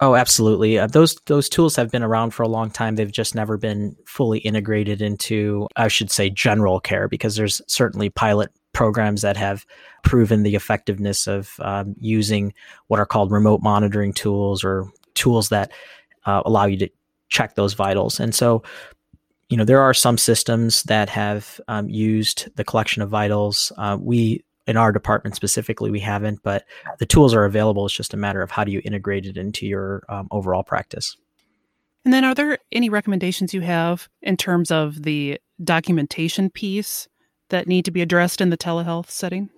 Oh, 0.00 0.14
absolutely. 0.14 0.78
Uh, 0.78 0.86
those 0.86 1.14
those 1.26 1.48
tools 1.48 1.74
have 1.76 1.90
been 1.90 2.02
around 2.02 2.32
for 2.32 2.42
a 2.42 2.48
long 2.48 2.70
time. 2.70 2.96
They've 2.96 3.10
just 3.10 3.34
never 3.34 3.56
been 3.56 3.96
fully 4.06 4.40
integrated 4.40 5.00
into, 5.00 5.68
I 5.76 5.88
should 5.88 6.10
say, 6.10 6.28
general 6.28 6.80
care 6.80 7.08
because 7.08 7.36
there's 7.36 7.62
certainly 7.66 8.10
pilot 8.10 8.50
programs 8.74 9.22
that 9.22 9.38
have 9.38 9.64
proven 10.04 10.42
the 10.42 10.54
effectiveness 10.54 11.26
of 11.26 11.54
um, 11.60 11.94
using 11.98 12.52
what 12.88 13.00
are 13.00 13.06
called 13.06 13.32
remote 13.32 13.62
monitoring 13.62 14.12
tools 14.12 14.62
or 14.62 14.92
tools 15.14 15.48
that 15.48 15.72
uh, 16.26 16.42
allow 16.44 16.66
you 16.66 16.76
to 16.76 16.90
check 17.30 17.54
those 17.54 17.72
vitals. 17.72 18.20
And 18.20 18.34
so, 18.34 18.62
you 19.48 19.56
know, 19.56 19.64
there 19.64 19.80
are 19.80 19.94
some 19.94 20.18
systems 20.18 20.82
that 20.84 21.08
have 21.08 21.60
um, 21.68 21.88
used 21.88 22.48
the 22.56 22.64
collection 22.64 23.02
of 23.02 23.10
vitals. 23.10 23.72
Uh, 23.76 23.96
we 24.00 24.44
in 24.66 24.76
our 24.76 24.90
department 24.90 25.36
specifically, 25.36 25.90
we 25.90 26.00
haven't, 26.00 26.42
but 26.42 26.64
the 26.98 27.06
tools 27.06 27.32
are 27.32 27.44
available. 27.44 27.86
It's 27.86 27.94
just 27.94 28.14
a 28.14 28.16
matter 28.16 28.42
of 28.42 28.50
how 28.50 28.64
do 28.64 28.72
you 28.72 28.82
integrate 28.84 29.26
it 29.26 29.36
into 29.36 29.64
your 29.64 30.02
um, 30.08 30.26
overall 30.32 30.64
practice. 30.64 31.16
And 32.04 32.12
then, 32.12 32.24
are 32.24 32.34
there 32.34 32.58
any 32.72 32.88
recommendations 32.88 33.54
you 33.54 33.60
have 33.62 34.08
in 34.22 34.36
terms 34.36 34.70
of 34.70 35.02
the 35.02 35.40
documentation 35.62 36.50
piece 36.50 37.08
that 37.48 37.68
need 37.68 37.84
to 37.84 37.90
be 37.90 38.02
addressed 38.02 38.40
in 38.40 38.50
the 38.50 38.56
telehealth 38.56 39.10
setting? 39.10 39.50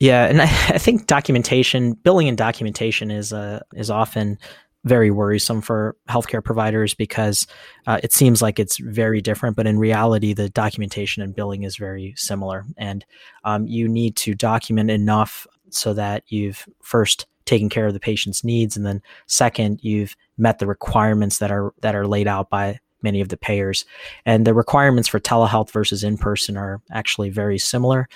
Yeah, 0.00 0.26
and 0.26 0.42
I, 0.42 0.44
I 0.68 0.78
think 0.78 1.06
documentation, 1.06 1.94
billing 1.94 2.28
and 2.28 2.36
documentation 2.36 3.10
is 3.10 3.32
uh, 3.32 3.60
is 3.74 3.90
often 3.90 4.38
very 4.86 5.10
worrisome 5.10 5.60
for 5.60 5.96
healthcare 6.08 6.42
providers 6.42 6.94
because 6.94 7.46
uh, 7.88 7.98
it 8.04 8.12
seems 8.12 8.40
like 8.40 8.60
it's 8.60 8.78
very 8.78 9.20
different, 9.20 9.56
but 9.56 9.66
in 9.66 9.78
reality, 9.78 10.32
the 10.32 10.48
documentation 10.48 11.22
and 11.24 11.34
billing 11.34 11.64
is 11.64 11.76
very 11.76 12.14
similar. 12.16 12.64
And 12.76 13.04
um, 13.44 13.66
you 13.66 13.88
need 13.88 14.14
to 14.16 14.34
document 14.34 14.90
enough 14.90 15.46
so 15.70 15.92
that 15.94 16.22
you've 16.28 16.68
first 16.82 17.26
taken 17.46 17.68
care 17.68 17.86
of 17.86 17.94
the 17.94 18.00
patient's 18.00 18.44
needs, 18.44 18.76
and 18.76 18.86
then 18.86 19.02
second, 19.26 19.80
you've 19.82 20.16
met 20.38 20.60
the 20.60 20.66
requirements 20.66 21.38
that 21.38 21.50
are 21.50 21.74
that 21.80 21.94
are 21.94 22.06
laid 22.06 22.28
out 22.28 22.48
by 22.48 22.78
many 23.06 23.20
of 23.20 23.28
the 23.28 23.36
payers. 23.36 23.84
And 24.24 24.46
the 24.46 24.54
requirements 24.54 25.08
for 25.08 25.20
telehealth 25.20 25.70
versus 25.70 26.02
in 26.02 26.18
person 26.18 26.56
are 26.56 26.80
actually 26.90 27.30
very 27.30 27.58
similar. 27.58 28.08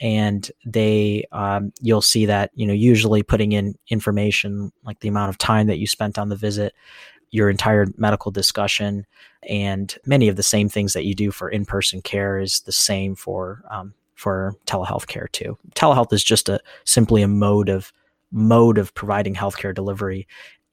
And 0.00 0.50
they 0.64 1.24
um, 1.32 1.72
you'll 1.80 2.02
see 2.14 2.26
that 2.26 2.50
you 2.54 2.66
know 2.66 2.74
usually 2.92 3.22
putting 3.22 3.52
in 3.52 3.74
information 3.88 4.72
like 4.84 5.00
the 5.00 5.08
amount 5.08 5.30
of 5.30 5.38
time 5.38 5.66
that 5.66 5.78
you 5.78 5.86
spent 5.86 6.18
on 6.18 6.28
the 6.28 6.36
visit 6.36 6.74
your 7.30 7.50
entire 7.50 7.86
medical 7.96 8.30
discussion 8.30 9.04
and 9.48 9.96
many 10.06 10.28
of 10.28 10.36
the 10.36 10.42
same 10.42 10.68
things 10.68 10.92
that 10.92 11.04
you 11.04 11.14
do 11.14 11.30
for 11.30 11.48
in-person 11.48 12.00
care 12.02 12.38
is 12.38 12.60
the 12.60 12.72
same 12.72 13.14
for 13.14 13.62
um, 13.70 13.94
for 14.14 14.54
telehealth 14.66 15.06
care 15.06 15.28
too. 15.32 15.58
Telehealth 15.74 16.12
is 16.12 16.24
just 16.24 16.48
a 16.48 16.60
simply 16.84 17.22
a 17.22 17.28
mode 17.28 17.68
of 17.68 17.92
mode 18.32 18.78
of 18.78 18.94
providing 18.94 19.34
healthcare 19.34 19.74
delivery. 19.74 20.26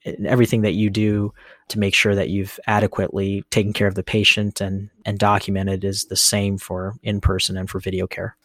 And 0.04 0.26
everything 0.26 0.62
that 0.62 0.72
you 0.72 0.90
do 0.90 1.32
to 1.68 1.78
make 1.78 1.94
sure 1.94 2.14
that 2.14 2.28
you've 2.28 2.60
adequately 2.66 3.42
taken 3.50 3.72
care 3.72 3.86
of 3.88 3.94
the 3.94 4.02
patient 4.02 4.60
and 4.60 4.90
and 5.04 5.18
documented 5.18 5.84
is 5.84 6.04
the 6.04 6.16
same 6.16 6.58
for 6.58 6.94
in 7.02 7.20
person 7.20 7.56
and 7.56 7.70
for 7.70 7.80
video 7.80 8.06
care 8.06 8.36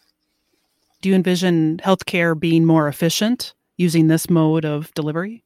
do 1.01 1.09
you 1.09 1.15
envision 1.15 1.77
healthcare 1.77 2.37
being 2.37 2.65
more 2.65 2.87
efficient 2.87 3.53
using 3.77 4.07
this 4.07 4.29
mode 4.29 4.65
of 4.65 4.93
delivery? 4.93 5.43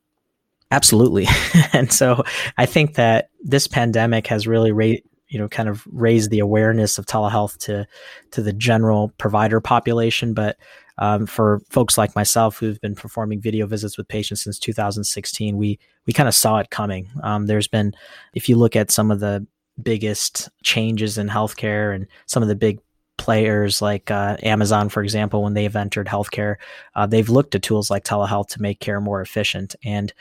Absolutely. 0.71 1.27
and 1.73 1.91
so 1.91 2.23
I 2.57 2.65
think 2.65 2.95
that 2.95 3.29
this 3.41 3.67
pandemic 3.67 4.27
has 4.27 4.47
really 4.47 4.71
raised 4.71 5.03
you 5.29 5.39
know 5.39 5.47
kind 5.47 5.69
of 5.69 5.83
raised 5.91 6.29
the 6.29 6.39
awareness 6.39 6.97
of 6.99 7.05
telehealth 7.07 7.57
to 7.57 7.87
to 8.31 8.41
the 8.41 8.53
general 8.53 9.11
provider 9.17 9.59
population 9.59 10.35
but 10.35 10.57
um, 10.97 11.25
for 11.25 11.61
folks 11.69 11.97
like 11.97 12.15
myself 12.15 12.57
who've 12.57 12.81
been 12.81 12.95
performing 12.95 13.41
video 13.41 13.65
visits 13.65 13.97
with 13.97 14.07
patients 14.07 14.43
since 14.43 14.59
2016 14.59 15.57
we 15.57 15.79
we 16.05 16.13
kind 16.13 16.29
of 16.29 16.35
saw 16.35 16.57
it 16.59 16.69
coming 16.69 17.09
um, 17.23 17.47
there's 17.47 17.67
been 17.67 17.93
if 18.33 18.47
you 18.47 18.55
look 18.55 18.75
at 18.75 18.91
some 18.91 19.11
of 19.11 19.19
the 19.19 19.45
biggest 19.81 20.49
changes 20.63 21.17
in 21.17 21.27
healthcare 21.27 21.95
and 21.95 22.07
some 22.25 22.43
of 22.43 22.49
the 22.49 22.55
big 22.55 22.79
players 23.17 23.81
like 23.81 24.11
uh, 24.11 24.37
Amazon, 24.43 24.89
for 24.89 25.03
example, 25.03 25.43
when 25.43 25.53
they've 25.53 25.75
entered 25.75 26.07
healthcare, 26.07 26.55
uh, 26.95 27.05
they've 27.05 27.29
looked 27.29 27.55
at 27.55 27.61
tools 27.61 27.89
like 27.89 28.03
telehealth 28.03 28.47
to 28.49 28.61
make 28.61 28.79
care 28.79 28.99
more 28.99 29.21
efficient. 29.21 29.75
And 29.83 30.13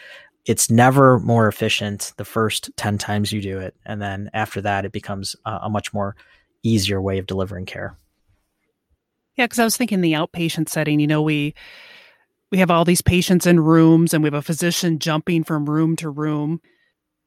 it's 0.45 0.71
never 0.71 1.19
more 1.21 1.49
efficient 1.49 2.13
the 2.17 2.25
first 2.25 2.71
10 2.77 2.99
times 2.99 3.33
you 3.33 3.41
do 3.41 3.59
it. 3.59 3.75
And 3.87 4.01
then 4.03 4.31
after 4.35 4.61
that, 4.63 4.85
it 4.85 4.93
becomes 4.93 5.37
a, 5.45 5.61
a 5.63 5.71
much 5.71 5.93
more 5.93 6.17
easier 6.63 7.01
way 7.01 7.19
of 7.19 7.27
delivering 7.27 7.67
care. 7.67 7.97
Yeah, 9.37 9.47
because 9.47 9.59
I 9.59 9.65
was 9.65 9.77
thinking 9.77 10.01
the 10.01 10.13
outpatient 10.13 10.69
setting, 10.69 11.01
you 11.01 11.07
know, 11.07 11.23
we 11.23 11.55
we 12.51 12.59
have 12.59 12.71
all 12.71 12.85
these 12.85 13.03
patients 13.03 13.47
in 13.47 13.61
rooms 13.61 14.13
and 14.13 14.23
we 14.23 14.27
have 14.27 14.35
a 14.35 14.43
physician 14.43 14.99
jumping 14.99 15.43
from 15.43 15.69
room 15.69 15.97
to 15.97 16.11
room. 16.11 16.61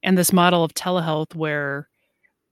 And 0.03 0.17
this 0.17 0.31
model 0.31 0.63
of 0.63 0.75
telehealth 0.75 1.33
where 1.33 1.89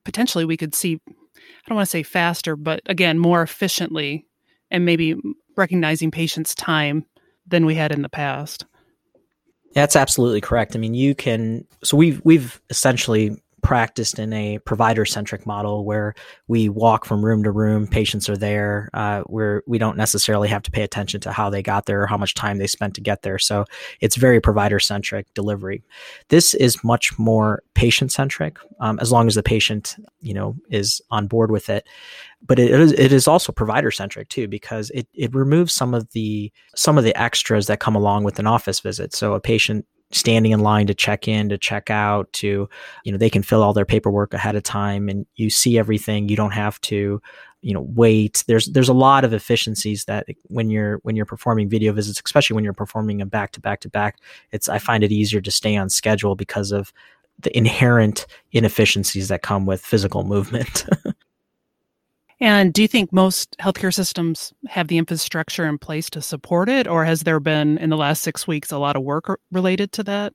potentially 0.05 0.43
we 0.43 0.57
could 0.57 0.73
see 0.73 0.99
I 1.05 1.69
don't 1.69 1.75
want 1.75 1.87
to 1.87 1.91
say 1.91 2.03
faster, 2.03 2.55
but 2.55 2.81
again, 2.85 3.19
more 3.19 3.41
efficiently 3.41 4.25
and 4.71 4.85
maybe 4.85 5.15
recognizing 5.55 6.11
patients' 6.11 6.55
time 6.55 7.05
than 7.47 7.65
we 7.65 7.75
had 7.75 7.91
in 7.91 8.01
the 8.01 8.09
past. 8.09 8.65
That's 9.73 9.95
absolutely 9.95 10.41
correct. 10.41 10.75
I 10.75 10.79
mean, 10.79 10.93
you 10.93 11.15
can. 11.15 11.65
So 11.83 11.97
we've 11.97 12.21
we've 12.23 12.61
essentially 12.69 13.41
practiced 13.63 14.19
in 14.19 14.31
a 14.33 14.59
provider 14.59 15.05
centric 15.05 15.45
model 15.45 15.85
where 15.85 16.13
we 16.47 16.69
walk 16.69 17.05
from 17.05 17.23
room 17.23 17.43
to 17.43 17.51
room. 17.51 17.87
Patients 17.87 18.29
are 18.29 18.37
there. 18.37 18.89
Uh, 18.93 19.21
where 19.23 19.63
we 19.65 19.77
don't 19.77 19.97
necessarily 19.97 20.49
have 20.49 20.61
to 20.61 20.71
pay 20.71 20.83
attention 20.83 21.21
to 21.21 21.31
how 21.31 21.49
they 21.49 21.63
got 21.63 21.85
there 21.85 22.03
or 22.03 22.07
how 22.07 22.17
much 22.17 22.35
time 22.35 22.57
they 22.57 22.67
spent 22.67 22.93
to 22.93 23.01
get 23.01 23.21
there. 23.23 23.39
So 23.39 23.65
it's 24.01 24.17
very 24.17 24.39
provider 24.39 24.79
centric 24.79 25.33
delivery. 25.33 25.81
This 26.27 26.53
is 26.53 26.83
much 26.83 27.17
more 27.17 27.63
patient 27.73 28.11
centric, 28.11 28.57
um, 28.79 28.99
as 28.99 29.11
long 29.11 29.27
as 29.27 29.35
the 29.35 29.43
patient, 29.43 29.95
you 30.21 30.33
know, 30.33 30.55
is 30.69 31.01
on 31.09 31.27
board 31.27 31.49
with 31.49 31.69
it. 31.69 31.87
But 32.45 32.59
it 32.59 32.71
is, 32.71 32.91
it 32.91 33.13
is 33.13 33.27
also 33.27 33.53
provider 33.53 33.89
centric 33.89 34.27
too 34.27 34.49
because 34.49 34.89
it, 34.89 35.07
it 35.13 35.33
removes 35.33 35.73
some 35.73 35.93
of 35.93 36.11
the 36.11 36.51
some 36.75 36.97
of 36.97 37.05
the 37.05 37.19
extras 37.19 37.67
that 37.67 37.79
come 37.79 37.95
along 37.95 38.25
with 38.25 38.37
an 38.37 38.47
office 38.47 38.81
visit. 38.81 39.13
So 39.13 39.33
a 39.33 39.39
patient 39.39 39.85
standing 40.13 40.51
in 40.51 40.59
line 40.59 40.87
to 40.87 40.93
check 40.93 41.27
in 41.27 41.49
to 41.49 41.57
check 41.57 41.89
out 41.89 42.31
to 42.33 42.69
you 43.03 43.11
know 43.11 43.17
they 43.17 43.29
can 43.29 43.43
fill 43.43 43.63
all 43.63 43.73
their 43.73 43.85
paperwork 43.85 44.33
ahead 44.33 44.55
of 44.55 44.63
time 44.63 45.09
and 45.09 45.25
you 45.35 45.49
see 45.49 45.77
everything. 45.77 46.29
You 46.29 46.35
don't 46.35 46.51
have 46.51 46.79
to 46.81 47.21
you 47.61 47.73
know 47.73 47.81
wait. 47.81 48.43
There's 48.47 48.67
there's 48.67 48.89
a 48.89 48.93
lot 48.93 49.23
of 49.23 49.33
efficiencies 49.33 50.05
that 50.05 50.27
when 50.43 50.69
you're 50.69 50.97
when 51.03 51.15
you're 51.15 51.25
performing 51.25 51.69
video 51.69 51.93
visits 51.93 52.21
especially 52.23 52.55
when 52.55 52.63
you're 52.63 52.73
performing 52.73 53.21
a 53.21 53.25
back 53.25 53.51
to 53.51 53.59
back 53.59 53.79
to 53.81 53.89
back 53.89 54.17
it's 54.51 54.69
i 54.69 54.77
find 54.77 55.03
it 55.03 55.11
easier 55.11 55.41
to 55.41 55.51
stay 55.51 55.75
on 55.75 55.89
schedule 55.89 56.35
because 56.35 56.71
of 56.71 56.93
the 57.39 57.55
inherent 57.57 58.25
inefficiencies 58.51 59.27
that 59.27 59.41
come 59.41 59.65
with 59.65 59.83
physical 59.83 60.23
movement 60.23 60.85
And 62.43 62.73
do 62.73 62.81
you 62.81 62.89
think 62.89 63.13
most 63.13 63.55
healthcare 63.57 63.93
systems 63.93 64.53
have 64.67 64.89
the 64.89 64.97
infrastructure 64.97 65.65
in 65.65 65.77
place 65.77 66.09
to 66.09 66.21
support 66.21 66.67
it, 66.67 66.89
or 66.89 67.05
has 67.05 67.21
there 67.21 67.39
been 67.39 67.77
in 67.77 67.89
the 67.89 67.95
last 67.95 68.21
six 68.21 68.45
weeks 68.45 68.69
a 68.69 68.77
lot 68.77 68.97
of 68.97 69.01
work 69.01 69.39
related 69.53 69.93
to 69.93 70.03
that? 70.03 70.33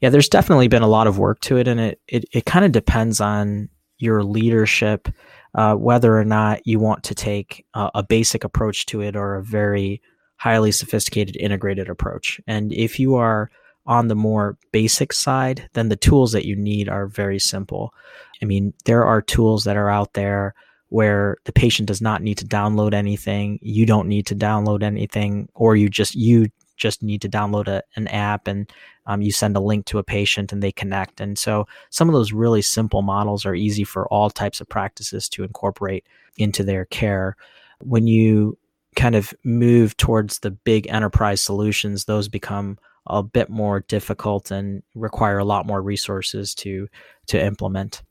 Yeah, 0.00 0.08
there's 0.08 0.30
definitely 0.30 0.68
been 0.68 0.80
a 0.82 0.88
lot 0.88 1.06
of 1.06 1.18
work 1.18 1.40
to 1.40 1.58
it, 1.58 1.68
and 1.68 1.78
it 1.78 2.00
it, 2.08 2.24
it 2.32 2.46
kind 2.46 2.64
of 2.64 2.72
depends 2.72 3.20
on 3.20 3.68
your 3.98 4.22
leadership, 4.22 5.08
uh, 5.54 5.74
whether 5.74 6.18
or 6.18 6.24
not 6.24 6.66
you 6.66 6.78
want 6.78 7.04
to 7.04 7.14
take 7.14 7.66
a, 7.74 7.90
a 7.96 8.02
basic 8.02 8.42
approach 8.42 8.86
to 8.86 9.02
it 9.02 9.14
or 9.14 9.34
a 9.34 9.44
very 9.44 10.00
highly 10.36 10.72
sophisticated 10.72 11.36
integrated 11.36 11.90
approach. 11.90 12.40
And 12.46 12.72
if 12.72 12.98
you 12.98 13.16
are 13.16 13.50
on 13.84 14.08
the 14.08 14.16
more 14.16 14.56
basic 14.72 15.12
side, 15.12 15.68
then 15.74 15.90
the 15.90 15.96
tools 15.96 16.32
that 16.32 16.46
you 16.46 16.56
need 16.56 16.88
are 16.88 17.08
very 17.08 17.38
simple. 17.38 17.92
I 18.40 18.46
mean, 18.46 18.72
there 18.86 19.04
are 19.04 19.20
tools 19.20 19.64
that 19.64 19.76
are 19.76 19.90
out 19.90 20.14
there 20.14 20.54
where 20.88 21.36
the 21.44 21.52
patient 21.52 21.86
does 21.86 22.00
not 22.00 22.22
need 22.22 22.38
to 22.38 22.46
download 22.46 22.94
anything 22.94 23.58
you 23.62 23.84
don't 23.86 24.08
need 24.08 24.26
to 24.26 24.34
download 24.34 24.82
anything 24.82 25.48
or 25.54 25.76
you 25.76 25.88
just 25.88 26.14
you 26.14 26.46
just 26.78 27.02
need 27.02 27.20
to 27.20 27.28
download 27.28 27.68
a, 27.68 27.82
an 27.96 28.08
app 28.08 28.46
and 28.46 28.72
um, 29.06 29.20
you 29.20 29.32
send 29.32 29.56
a 29.56 29.60
link 29.60 29.84
to 29.86 29.98
a 29.98 30.04
patient 30.04 30.52
and 30.52 30.62
they 30.62 30.72
connect. 30.72 31.20
And 31.20 31.36
so 31.36 31.66
some 31.90 32.08
of 32.08 32.14
those 32.14 32.32
really 32.32 32.62
simple 32.62 33.02
models 33.02 33.44
are 33.44 33.54
easy 33.54 33.84
for 33.84 34.06
all 34.08 34.30
types 34.30 34.60
of 34.60 34.68
practices 34.68 35.28
to 35.30 35.42
incorporate 35.42 36.06
into 36.38 36.62
their 36.62 36.86
care. 36.86 37.36
When 37.80 38.06
you 38.06 38.56
kind 38.96 39.14
of 39.14 39.34
move 39.44 39.96
towards 39.96 40.40
the 40.40 40.50
big 40.50 40.88
enterprise 40.88 41.40
solutions 41.40 42.06
those 42.06 42.28
become 42.28 42.78
a 43.06 43.22
bit 43.22 43.48
more 43.48 43.80
difficult 43.80 44.50
and 44.50 44.82
require 44.94 45.38
a 45.38 45.44
lot 45.44 45.66
more 45.66 45.80
resources 45.80 46.54
to 46.54 46.88
to 47.26 47.40
implement 47.40 48.02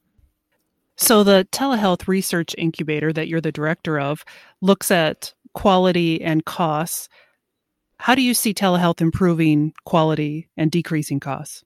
so, 0.97 1.23
the 1.23 1.47
telehealth 1.51 2.07
research 2.07 2.55
incubator 2.57 3.13
that 3.13 3.27
you're 3.27 3.41
the 3.41 3.51
director 3.51 3.99
of 3.99 4.25
looks 4.61 4.89
at 4.89 5.33
quality 5.53 6.21
and 6.21 6.43
costs. 6.45 7.07
How 7.99 8.15
do 8.15 8.21
you 8.21 8.33
see 8.33 8.53
telehealth 8.53 8.99
improving 8.99 9.73
quality 9.85 10.49
and 10.57 10.71
decreasing 10.71 11.19
costs? 11.19 11.63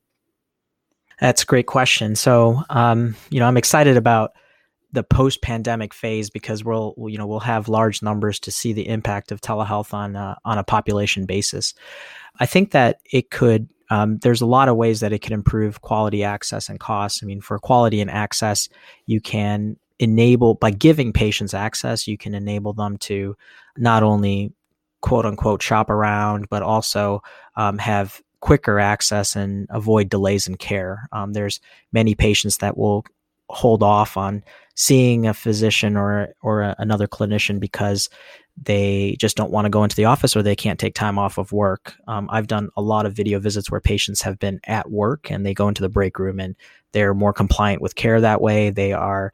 That's 1.21 1.43
a 1.43 1.45
great 1.45 1.67
question. 1.67 2.15
So, 2.15 2.63
um, 2.69 3.15
you 3.29 3.39
know, 3.39 3.47
I'm 3.47 3.57
excited 3.57 3.95
about 3.95 4.31
the 4.93 5.03
post-pandemic 5.03 5.93
phase 5.93 6.29
because 6.29 6.63
we'll, 6.63 6.95
you 7.07 7.17
know, 7.17 7.27
we'll 7.27 7.39
have 7.39 7.69
large 7.69 8.01
numbers 8.01 8.39
to 8.41 8.51
see 8.51 8.74
the 8.74 8.88
impact 8.88 9.31
of 9.31 9.41
telehealth 9.41 9.93
on 9.93 10.15
uh, 10.15 10.36
on 10.45 10.57
a 10.57 10.63
population 10.63 11.25
basis. 11.25 11.74
I 12.39 12.45
think 12.45 12.71
that 12.71 13.00
it 13.12 13.29
could 13.31 13.69
um, 13.89 14.19
there's 14.19 14.41
a 14.41 14.45
lot 14.45 14.69
of 14.69 14.77
ways 14.77 15.01
that 15.01 15.12
it 15.12 15.19
could 15.19 15.33
improve 15.33 15.81
quality 15.81 16.24
access 16.24 16.69
and 16.69 16.79
costs. 16.79 17.21
I 17.21 17.25
mean, 17.25 17.41
for 17.41 17.60
quality 17.60 18.00
and 18.00 18.10
access, 18.10 18.69
you 19.05 19.19
can 19.19 19.77
enable 20.00 20.55
by 20.55 20.71
giving 20.71 21.13
patients 21.13 21.53
access, 21.53 22.07
you 22.07 22.17
can 22.17 22.33
enable 22.33 22.74
them 22.74 22.98
to 22.98 23.36
not 23.77 24.01
only 24.01 24.53
quote 25.01 25.25
unquote 25.25 25.62
shop 25.62 25.89
around, 25.89 26.50
but 26.50 26.63
also 26.63 27.21
um, 27.55 27.77
have 27.77 28.21
quicker 28.39 28.79
access 28.79 29.36
and 29.36 29.67
avoid 29.69 30.10
delays 30.10 30.48
in 30.48 30.55
care. 30.55 31.07
Um, 31.12 31.33
there's 31.33 31.60
many 31.91 32.15
patients 32.15 32.57
that 32.57 32.77
will 32.77 33.05
hold 33.51 33.84
off 33.84 34.17
on 34.17 34.43
seeing 34.75 35.27
a 35.27 35.34
physician 35.34 35.98
or 35.98 36.34
or 36.41 36.62
a, 36.62 36.75
another 36.79 37.08
clinician 37.08 37.60
because 37.60 38.10
they 38.62 39.15
just 39.20 39.38
don't 39.38 39.51
want 39.51 39.65
to 39.65 39.70
go 39.70 39.84
into 39.84 39.96
the 39.96 40.05
office 40.05 40.36
or 40.36 40.43
they 40.43 40.55
can't 40.55 40.79
take 40.79 40.93
time 40.93 41.17
off 41.17 41.38
of 41.38 41.51
work. 41.51 41.96
Um, 42.08 42.29
I've 42.31 42.48
done 42.48 42.70
a 42.75 42.81
lot 42.81 43.05
of 43.05 43.13
video 43.13 43.39
visits 43.39 43.72
where 43.72 43.81
patients 43.81 44.22
have 44.22 44.39
been 44.39 44.60
at 44.65 44.91
work 44.91 45.31
and 45.31 45.46
they 45.46 45.53
go 45.53 45.67
into 45.67 45.81
the 45.81 45.89
break 45.89 46.20
room 46.20 46.39
and 46.39 46.55
they're 46.91 47.13
more 47.13 47.34
compliant 47.34 47.81
with 47.81 47.96
care 47.96 48.20
that 48.22 48.41
way. 48.41 48.70
They 48.70 48.93
are, 48.93 49.31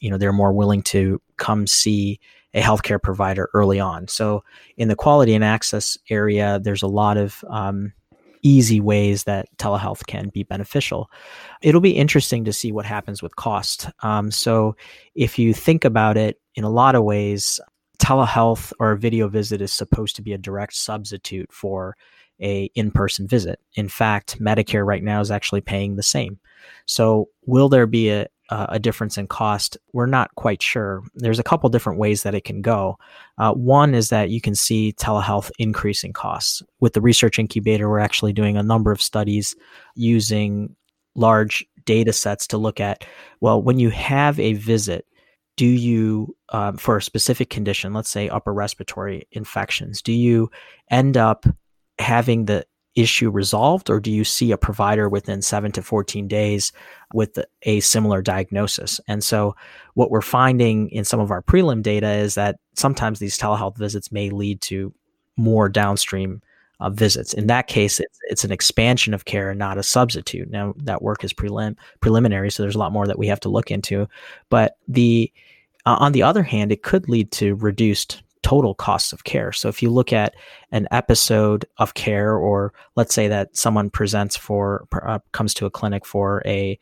you 0.00 0.10
know, 0.10 0.18
they're 0.18 0.32
more 0.32 0.52
willing 0.52 0.82
to 0.82 1.20
come 1.38 1.66
see 1.66 2.20
a 2.54 2.60
healthcare 2.60 3.02
provider 3.02 3.50
early 3.52 3.80
on. 3.80 4.08
So 4.08 4.44
in 4.76 4.88
the 4.88 4.96
quality 4.96 5.34
and 5.34 5.44
access 5.44 5.98
area, 6.10 6.60
there's 6.62 6.82
a 6.82 6.88
lot 6.88 7.16
of 7.16 7.44
um, 7.48 7.92
easy 8.42 8.80
ways 8.80 9.24
that 9.24 9.48
telehealth 9.58 10.06
can 10.06 10.28
be 10.28 10.42
beneficial. 10.42 11.10
It'll 11.62 11.80
be 11.80 11.96
interesting 11.96 12.44
to 12.44 12.52
see 12.52 12.72
what 12.72 12.86
happens 12.86 13.22
with 13.22 13.36
cost. 13.36 13.88
Um, 14.02 14.30
so 14.30 14.76
if 15.14 15.38
you 15.38 15.54
think 15.54 15.84
about 15.84 16.16
it 16.16 16.40
in 16.54 16.64
a 16.64 16.70
lot 16.70 16.94
of 16.94 17.04
ways, 17.04 17.60
telehealth 17.98 18.72
or 18.78 18.92
a 18.92 18.98
video 18.98 19.28
visit 19.28 19.60
is 19.60 19.72
supposed 19.72 20.16
to 20.16 20.22
be 20.22 20.32
a 20.32 20.38
direct 20.38 20.74
substitute 20.74 21.52
for 21.52 21.96
a 22.40 22.70
in-person 22.74 23.26
visit. 23.26 23.60
In 23.74 23.88
fact, 23.88 24.40
Medicare 24.40 24.86
right 24.86 25.02
now 25.02 25.20
is 25.20 25.30
actually 25.30 25.60
paying 25.60 25.96
the 25.96 26.02
same. 26.02 26.38
So, 26.86 27.28
will 27.46 27.68
there 27.68 27.86
be 27.86 28.10
a 28.10 28.28
a 28.50 28.78
difference 28.78 29.18
in 29.18 29.26
cost? 29.26 29.76
We're 29.92 30.06
not 30.06 30.34
quite 30.34 30.62
sure. 30.62 31.02
There's 31.14 31.38
a 31.38 31.44
couple 31.44 31.68
different 31.70 31.98
ways 31.98 32.22
that 32.22 32.34
it 32.34 32.44
can 32.44 32.62
go. 32.62 32.98
Uh, 33.38 33.52
one 33.52 33.94
is 33.94 34.08
that 34.08 34.30
you 34.30 34.40
can 34.40 34.54
see 34.54 34.94
telehealth 34.94 35.50
increasing 35.58 36.12
costs. 36.12 36.62
With 36.80 36.94
the 36.94 37.00
research 37.00 37.38
incubator, 37.38 37.88
we're 37.88 37.98
actually 37.98 38.32
doing 38.32 38.56
a 38.56 38.62
number 38.62 38.92
of 38.92 39.02
studies 39.02 39.54
using 39.94 40.74
large 41.14 41.66
data 41.84 42.12
sets 42.12 42.46
to 42.48 42.58
look 42.58 42.80
at 42.80 43.04
well, 43.40 43.62
when 43.62 43.78
you 43.78 43.90
have 43.90 44.38
a 44.38 44.54
visit, 44.54 45.06
do 45.58 45.66
you 45.66 46.36
um, 46.50 46.78
for 46.78 46.96
a 46.96 47.02
specific 47.02 47.50
condition 47.50 47.92
let's 47.92 48.08
say 48.08 48.28
upper 48.30 48.54
respiratory 48.54 49.26
infections 49.32 50.00
do 50.00 50.12
you 50.12 50.50
end 50.90 51.18
up 51.18 51.44
having 51.98 52.46
the 52.46 52.64
issue 52.98 53.30
resolved 53.30 53.90
or 53.90 54.00
do 54.00 54.10
you 54.10 54.24
see 54.24 54.50
a 54.50 54.58
provider 54.58 55.08
within 55.08 55.40
7 55.40 55.70
to 55.72 55.82
14 55.82 56.26
days 56.26 56.72
with 57.14 57.38
a 57.62 57.78
similar 57.80 58.20
diagnosis 58.20 59.00
and 59.06 59.22
so 59.22 59.54
what 59.94 60.10
we're 60.10 60.20
finding 60.20 60.88
in 60.90 61.04
some 61.04 61.20
of 61.20 61.30
our 61.30 61.42
prelim 61.42 61.82
data 61.82 62.10
is 62.10 62.34
that 62.34 62.56
sometimes 62.74 63.18
these 63.18 63.38
telehealth 63.38 63.76
visits 63.76 64.10
may 64.10 64.30
lead 64.30 64.60
to 64.62 64.92
more 65.36 65.68
downstream 65.68 66.42
uh, 66.80 66.90
visits. 66.90 67.34
In 67.34 67.46
that 67.48 67.66
case, 67.66 67.98
it's, 68.00 68.18
it's 68.28 68.44
an 68.44 68.52
expansion 68.52 69.14
of 69.14 69.24
care 69.24 69.54
not 69.54 69.78
a 69.78 69.82
substitute. 69.82 70.50
Now, 70.50 70.74
that 70.78 71.02
work 71.02 71.24
is 71.24 71.32
prelim- 71.32 71.76
preliminary, 72.00 72.50
so 72.50 72.62
there's 72.62 72.74
a 72.74 72.78
lot 72.78 72.92
more 72.92 73.06
that 73.06 73.18
we 73.18 73.26
have 73.26 73.40
to 73.40 73.48
look 73.48 73.70
into. 73.70 74.08
But 74.48 74.76
the 74.86 75.32
uh, 75.86 75.96
on 75.98 76.12
the 76.12 76.22
other 76.22 76.42
hand, 76.42 76.70
it 76.70 76.82
could 76.82 77.08
lead 77.08 77.32
to 77.32 77.54
reduced 77.56 78.22
total 78.48 78.74
costs 78.74 79.12
of 79.12 79.24
care. 79.24 79.52
So 79.52 79.68
if 79.68 79.82
you 79.82 79.90
look 79.90 80.10
at 80.10 80.34
an 80.72 80.88
episode 80.90 81.66
of 81.76 81.92
care, 81.92 82.34
or 82.34 82.72
let's 82.96 83.14
say 83.14 83.28
that 83.28 83.54
someone 83.54 83.90
presents 83.90 84.38
for 84.38 84.88
uh, 85.06 85.18
comes 85.32 85.52
to 85.54 85.66
a 85.66 85.70
clinic 85.70 86.06
for 86.06 86.42
a 86.46 86.78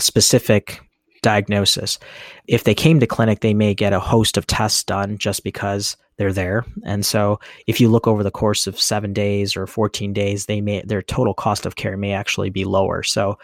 specific 0.00 0.80
diagnosis. 1.20 1.98
If 2.46 2.64
they 2.64 2.74
came 2.74 3.00
to 3.00 3.06
clinic, 3.06 3.40
they 3.40 3.52
may 3.52 3.74
get 3.74 3.92
a 3.92 4.00
host 4.00 4.38
of 4.38 4.46
tests 4.46 4.82
done 4.82 5.18
just 5.18 5.44
because 5.44 5.98
they're 6.16 6.32
there. 6.32 6.64
And 6.86 7.04
so 7.04 7.38
if 7.66 7.82
you 7.82 7.88
look 7.90 8.06
over 8.06 8.22
the 8.22 8.30
course 8.30 8.66
of 8.66 8.80
seven 8.80 9.12
days 9.12 9.56
or 9.56 9.66
14 9.66 10.14
days, 10.14 10.46
they 10.46 10.62
may, 10.62 10.82
their 10.86 11.02
total 11.02 11.34
cost 11.34 11.66
of 11.66 11.76
care 11.76 11.98
may 11.98 12.12
actually 12.12 12.48
be 12.48 12.64
lower. 12.64 13.02
So 13.02 13.38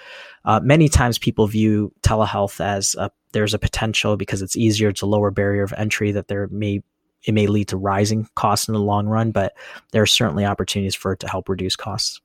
uh, 0.46 0.60
many 0.62 0.88
times 0.88 1.18
people 1.18 1.46
view 1.46 1.92
telehealth 2.02 2.58
as 2.64 2.94
a, 2.94 3.10
there's 3.32 3.54
a 3.54 3.58
potential 3.58 4.16
because 4.16 4.40
it's 4.40 4.56
easier, 4.56 4.88
it's 4.88 5.02
a 5.02 5.06
lower 5.06 5.30
barrier 5.30 5.62
of 5.62 5.74
entry 5.76 6.12
that 6.12 6.28
there 6.28 6.48
may, 6.48 6.82
it 7.24 7.34
may 7.34 7.46
lead 7.46 7.68
to 7.68 7.76
rising 7.76 8.28
costs 8.34 8.68
in 8.68 8.74
the 8.74 8.80
long 8.80 9.06
run, 9.06 9.30
but 9.30 9.54
there 9.92 10.02
are 10.02 10.06
certainly 10.06 10.44
opportunities 10.44 10.94
for 10.94 11.12
it 11.12 11.20
to 11.20 11.28
help 11.28 11.48
reduce 11.48 11.76
costs. 11.76 12.20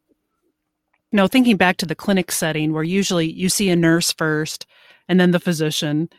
You 1.11 1.17
know, 1.17 1.27
thinking 1.27 1.57
back 1.57 1.77
to 1.77 1.85
the 1.85 1.95
clinic 1.95 2.31
setting 2.31 2.73
where 2.73 2.83
usually 2.83 3.31
you 3.31 3.49
see 3.49 3.69
a 3.69 3.75
nurse 3.75 4.11
first 4.11 4.65
and 5.07 5.19
then 5.19 5.31
the 5.31 5.39
physician, 5.39 6.09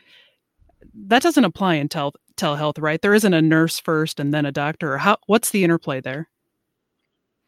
that 0.93 1.21
doesn't 1.21 1.43
apply 1.43 1.75
in 1.75 1.89
tel- 1.89 2.15
telehealth, 2.35 2.81
right? 2.81 3.01
There 3.01 3.13
isn't 3.13 3.33
a 3.33 3.41
nurse 3.41 3.79
first 3.79 4.19
and 4.19 4.33
then 4.33 4.45
a 4.45 4.51
doctor. 4.51 4.97
How 4.97 5.17
what's 5.27 5.49
the 5.49 5.63
interplay 5.63 6.01
there? 6.01 6.29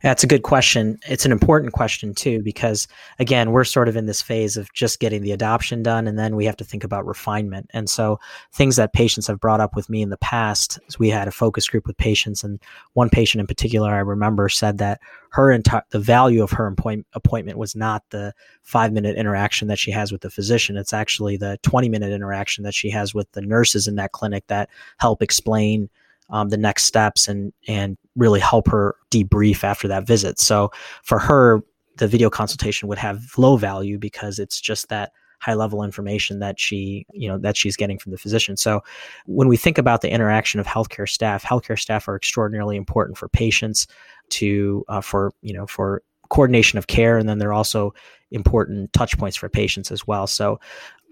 That's 0.02 0.24
a 0.24 0.28
good 0.28 0.44
question. 0.44 0.98
It's 1.10 1.26
an 1.26 1.34
important 1.34 1.74
question 1.74 2.14
too, 2.14 2.42
because 2.42 2.88
again, 3.20 3.52
we're 3.52 3.66
sort 3.66 3.90
of 3.90 3.98
in 3.98 4.06
this 4.06 4.22
phase 4.22 4.56
of 4.56 4.72
just 4.74 5.02
getting 5.02 5.24
the 5.24 5.34
adoption 5.34 5.84
done, 5.84 6.08
and 6.08 6.18
then 6.18 6.38
we 6.38 6.46
have 6.46 6.56
to 6.58 6.64
think 6.64 6.86
about 6.86 7.06
refinement. 7.06 7.70
And 7.74 7.90
so, 7.90 8.18
things 8.54 8.78
that 8.78 8.94
patients 8.94 9.28
have 9.28 9.42
brought 9.42 9.60
up 9.60 9.76
with 9.76 9.90
me 9.90 10.02
in 10.02 10.10
the 10.10 10.18
past 10.18 10.80
we 11.00 11.10
had 11.10 11.28
a 11.28 11.32
focus 11.32 11.68
group 11.68 11.86
with 11.86 11.98
patients, 11.98 12.46
and 12.46 12.62
one 12.94 13.10
patient 13.10 13.42
in 13.42 13.48
particular 13.48 13.92
I 13.92 14.00
remember 14.00 14.48
said 14.48 14.78
that 14.78 15.02
her 15.32 15.52
entire 15.52 15.84
the 15.90 16.00
value 16.00 16.44
of 16.44 16.52
her 16.52 16.68
appoint- 16.68 17.08
appointment 17.14 17.58
was 17.58 17.76
not 17.76 18.04
the 18.12 18.34
five 18.62 18.94
minute 18.94 19.18
interaction 19.18 19.68
that 19.68 19.80
she 19.80 19.92
has 19.92 20.14
with 20.14 20.22
the 20.22 20.30
physician. 20.30 20.78
It's 20.78 20.94
actually 20.94 21.36
the 21.36 21.60
20 21.64 21.90
minute 21.90 22.14
interaction 22.14 22.64
that 22.64 22.74
she 22.74 22.90
has 22.92 23.14
with 23.14 23.30
the 23.34 23.42
nurses 23.42 23.86
in 23.86 23.96
that 23.96 24.14
clinic 24.14 24.48
that 24.48 24.70
help 24.98 25.22
explain 25.22 25.90
um, 26.30 26.50
the 26.50 26.58
next 26.58 26.84
steps 26.84 27.28
and 27.28 27.52
and 27.68 27.98
really 28.20 28.40
help 28.40 28.68
her 28.68 28.96
debrief 29.12 29.64
after 29.64 29.88
that 29.88 30.06
visit. 30.06 30.40
So 30.40 30.72
for 31.04 31.20
her, 31.20 31.62
the 31.98 32.08
video 32.08 32.30
consultation 32.30 32.88
would 32.88 32.98
have 32.98 33.38
low 33.38 33.58
value 33.58 33.98
because 33.98 34.40
it's 34.40 34.60
just 34.62 34.90
that 34.90 35.12
high 35.42 35.54
level 35.54 35.84
information 35.84 36.40
that 36.40 36.60
she 36.60 37.06
you 37.14 37.30
know 37.30 37.38
that 37.38 37.56
she's 37.56 37.78
getting 37.78 37.98
from 37.98 38.12
the 38.12 38.18
physician. 38.18 38.58
So 38.58 38.82
when 39.26 39.48
we 39.48 39.58
think 39.58 39.78
about 39.78 40.02
the 40.02 40.12
interaction 40.12 40.60
of 40.60 40.68
healthcare 40.68 41.08
staff 41.08 41.44
healthcare 41.44 41.80
staff 41.80 42.08
are 42.08 42.16
extraordinarily 42.16 42.76
important 42.76 43.18
for 43.18 43.30
patients 43.30 43.88
to 44.30 44.84
uh, 44.90 45.02
for 45.02 45.32
you 45.42 45.54
know 45.54 45.66
for 45.66 46.04
coordination 46.30 46.78
of 46.78 46.88
care. 46.88 47.18
And 47.18 47.28
then 47.28 47.40
they're 47.40 47.54
also 47.54 47.94
important 48.32 48.94
touch 48.94 49.18
points 49.18 49.36
for 49.36 49.50
patients 49.50 49.92
as 49.92 50.06
well. 50.06 50.28
So 50.28 50.60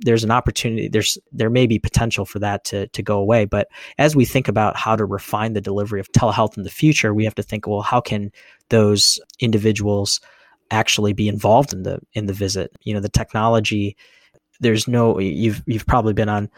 there's 0.01 0.23
an 0.23 0.31
opportunity 0.31 0.87
there's 0.87 1.17
there 1.31 1.49
may 1.49 1.65
be 1.65 1.79
potential 1.79 2.25
for 2.25 2.39
that 2.39 2.63
to 2.65 2.87
to 2.87 3.01
go 3.01 3.19
away. 3.19 3.45
But 3.45 3.67
as 3.97 4.15
we 4.15 4.25
think 4.25 4.47
about 4.47 4.77
how 4.77 4.95
to 4.95 5.05
refine 5.05 5.53
the 5.53 5.61
delivery 5.61 5.99
of 5.99 6.11
telehealth 6.11 6.57
in 6.57 6.63
the 6.63 6.69
future 6.69 7.13
we 7.13 7.25
have 7.25 7.35
to 7.35 7.43
think 7.43 7.67
well 7.67 7.81
how 7.81 8.01
can 8.01 8.31
those 8.69 9.19
individuals 9.39 10.21
actually 10.69 11.13
be 11.13 11.27
involved 11.27 11.73
in 11.73 11.83
the 11.83 11.99
in 12.13 12.27
the 12.27 12.33
visit? 12.33 12.71
You 12.83 12.93
know 12.93 12.99
the 12.99 13.09
technology 13.09 13.97
there's 14.59 14.87
no 14.87 15.19
you've 15.19 15.63
you've 15.65 15.85
probably 15.85 16.13
been 16.13 16.29
on 16.29 16.49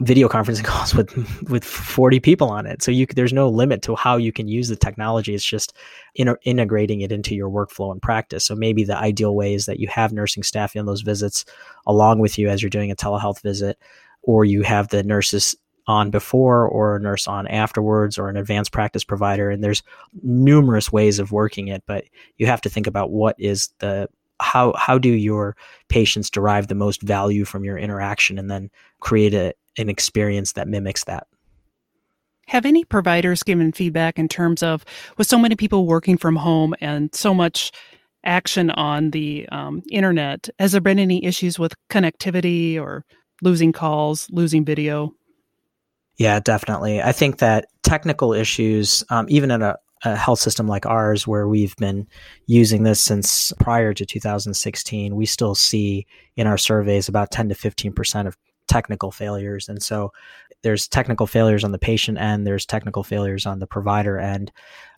video 0.00 0.28
conferencing 0.28 0.64
calls 0.64 0.94
with 0.94 1.14
with 1.48 1.64
40 1.64 2.20
people 2.20 2.48
on 2.48 2.66
it. 2.66 2.82
So 2.82 2.90
you 2.90 3.06
there's 3.06 3.32
no 3.32 3.48
limit 3.48 3.82
to 3.82 3.96
how 3.96 4.16
you 4.16 4.32
can 4.32 4.48
use 4.48 4.68
the 4.68 4.76
technology. 4.76 5.34
It's 5.34 5.44
just 5.44 5.74
in, 6.14 6.34
integrating 6.42 7.00
it 7.00 7.12
into 7.12 7.34
your 7.34 7.50
workflow 7.50 7.92
and 7.92 8.02
practice. 8.02 8.44
So 8.44 8.54
maybe 8.54 8.84
the 8.84 8.96
ideal 8.96 9.34
way 9.34 9.54
is 9.54 9.66
that 9.66 9.80
you 9.80 9.88
have 9.88 10.12
nursing 10.12 10.42
staff 10.42 10.76
in 10.76 10.86
those 10.86 11.02
visits 11.02 11.44
along 11.86 12.18
with 12.18 12.38
you 12.38 12.48
as 12.48 12.62
you're 12.62 12.70
doing 12.70 12.90
a 12.90 12.96
telehealth 12.96 13.40
visit 13.42 13.78
or 14.22 14.44
you 14.44 14.62
have 14.62 14.88
the 14.88 15.02
nurses 15.02 15.56
on 15.88 16.10
before 16.10 16.66
or 16.66 16.96
a 16.96 17.00
nurse 17.00 17.28
on 17.28 17.46
afterwards 17.46 18.18
or 18.18 18.28
an 18.28 18.36
advanced 18.36 18.72
practice 18.72 19.04
provider. 19.04 19.50
And 19.50 19.62
there's 19.62 19.84
numerous 20.22 20.92
ways 20.92 21.18
of 21.18 21.32
working 21.32 21.68
it 21.68 21.82
but 21.86 22.04
you 22.36 22.46
have 22.46 22.60
to 22.62 22.68
think 22.68 22.86
about 22.86 23.10
what 23.10 23.36
is 23.38 23.70
the 23.78 24.08
how 24.38 24.74
how 24.76 24.98
do 24.98 25.08
your 25.08 25.56
patients 25.88 26.28
derive 26.28 26.68
the 26.68 26.74
most 26.74 27.00
value 27.02 27.44
from 27.44 27.64
your 27.64 27.78
interaction 27.78 28.38
and 28.38 28.50
then 28.50 28.70
create 29.00 29.32
a, 29.32 29.54
an 29.78 29.88
experience 29.88 30.52
that 30.52 30.68
mimics 30.68 31.04
that. 31.04 31.26
Have 32.48 32.64
any 32.64 32.84
providers 32.84 33.42
given 33.42 33.72
feedback 33.72 34.18
in 34.18 34.28
terms 34.28 34.62
of 34.62 34.84
with 35.18 35.26
so 35.26 35.38
many 35.38 35.56
people 35.56 35.86
working 35.86 36.16
from 36.16 36.36
home 36.36 36.74
and 36.80 37.12
so 37.14 37.34
much 37.34 37.72
action 38.24 38.70
on 38.70 39.10
the 39.10 39.48
um, 39.50 39.82
internet? 39.90 40.48
Has 40.58 40.72
there 40.72 40.80
been 40.80 40.98
any 40.98 41.24
issues 41.24 41.58
with 41.58 41.74
connectivity 41.90 42.78
or 42.80 43.04
losing 43.42 43.72
calls, 43.72 44.28
losing 44.30 44.64
video? 44.64 45.12
Yeah, 46.18 46.40
definitely. 46.40 47.02
I 47.02 47.12
think 47.12 47.38
that 47.38 47.66
technical 47.82 48.32
issues, 48.32 49.04
um, 49.10 49.26
even 49.28 49.50
in 49.50 49.62
a, 49.62 49.76
a 50.04 50.16
health 50.16 50.38
system 50.38 50.66
like 50.66 50.86
ours, 50.86 51.26
where 51.26 51.46
we've 51.46 51.76
been 51.76 52.06
using 52.46 52.84
this 52.84 53.02
since 53.02 53.52
prior 53.60 53.92
to 53.92 54.06
2016, 54.06 55.14
we 55.14 55.26
still 55.26 55.54
see 55.54 56.06
in 56.36 56.46
our 56.46 56.58
surveys 56.58 57.08
about 57.08 57.30
10 57.30 57.50
to 57.50 57.54
15 57.54 57.92
percent 57.92 58.28
of 58.28 58.36
technical 58.66 59.10
failures. 59.10 59.68
And 59.68 59.82
so 59.82 60.12
there's 60.62 60.88
technical 60.88 61.26
failures 61.26 61.64
on 61.64 61.72
the 61.72 61.78
patient 61.78 62.18
end, 62.18 62.46
there's 62.46 62.66
technical 62.66 63.02
failures 63.02 63.46
on 63.46 63.58
the 63.58 63.66
provider 63.66 64.18
end. 64.18 64.52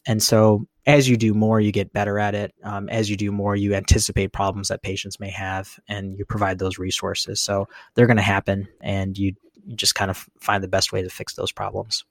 And 0.07 0.23
so 0.23 0.67
as 0.87 1.09
you 1.09 1.17
do 1.17 1.35
more, 1.35 1.61
you 1.61 1.71
get 1.71 1.93
better 1.93 2.19
at 2.19 2.35
it. 2.35 2.55
Um, 2.65 2.89
as 2.89 3.11
you 3.11 3.17
do 3.17 3.31
more, 3.31 3.55
you 3.55 3.75
anticipate 3.75 4.33
problems 4.33 4.69
that 4.69 4.83
patients 4.83 5.21
may 5.21 5.31
have 5.31 5.79
and 5.89 6.17
you 6.19 6.25
provide 6.25 6.59
those 6.59 6.79
resources. 6.79 7.41
So 7.41 7.69
they're 7.95 8.07
going 8.07 8.17
to 8.17 8.23
happen 8.23 8.69
and 8.81 9.19
you, 9.19 9.35
you 9.67 9.77
just 9.77 9.95
kind 9.95 10.11
of 10.11 10.29
find 10.41 10.65
the 10.65 10.69
best 10.69 10.93
way 10.93 11.03
to 11.03 11.11
fix 11.11 11.35
those 11.35 11.53
problems. 11.53 12.05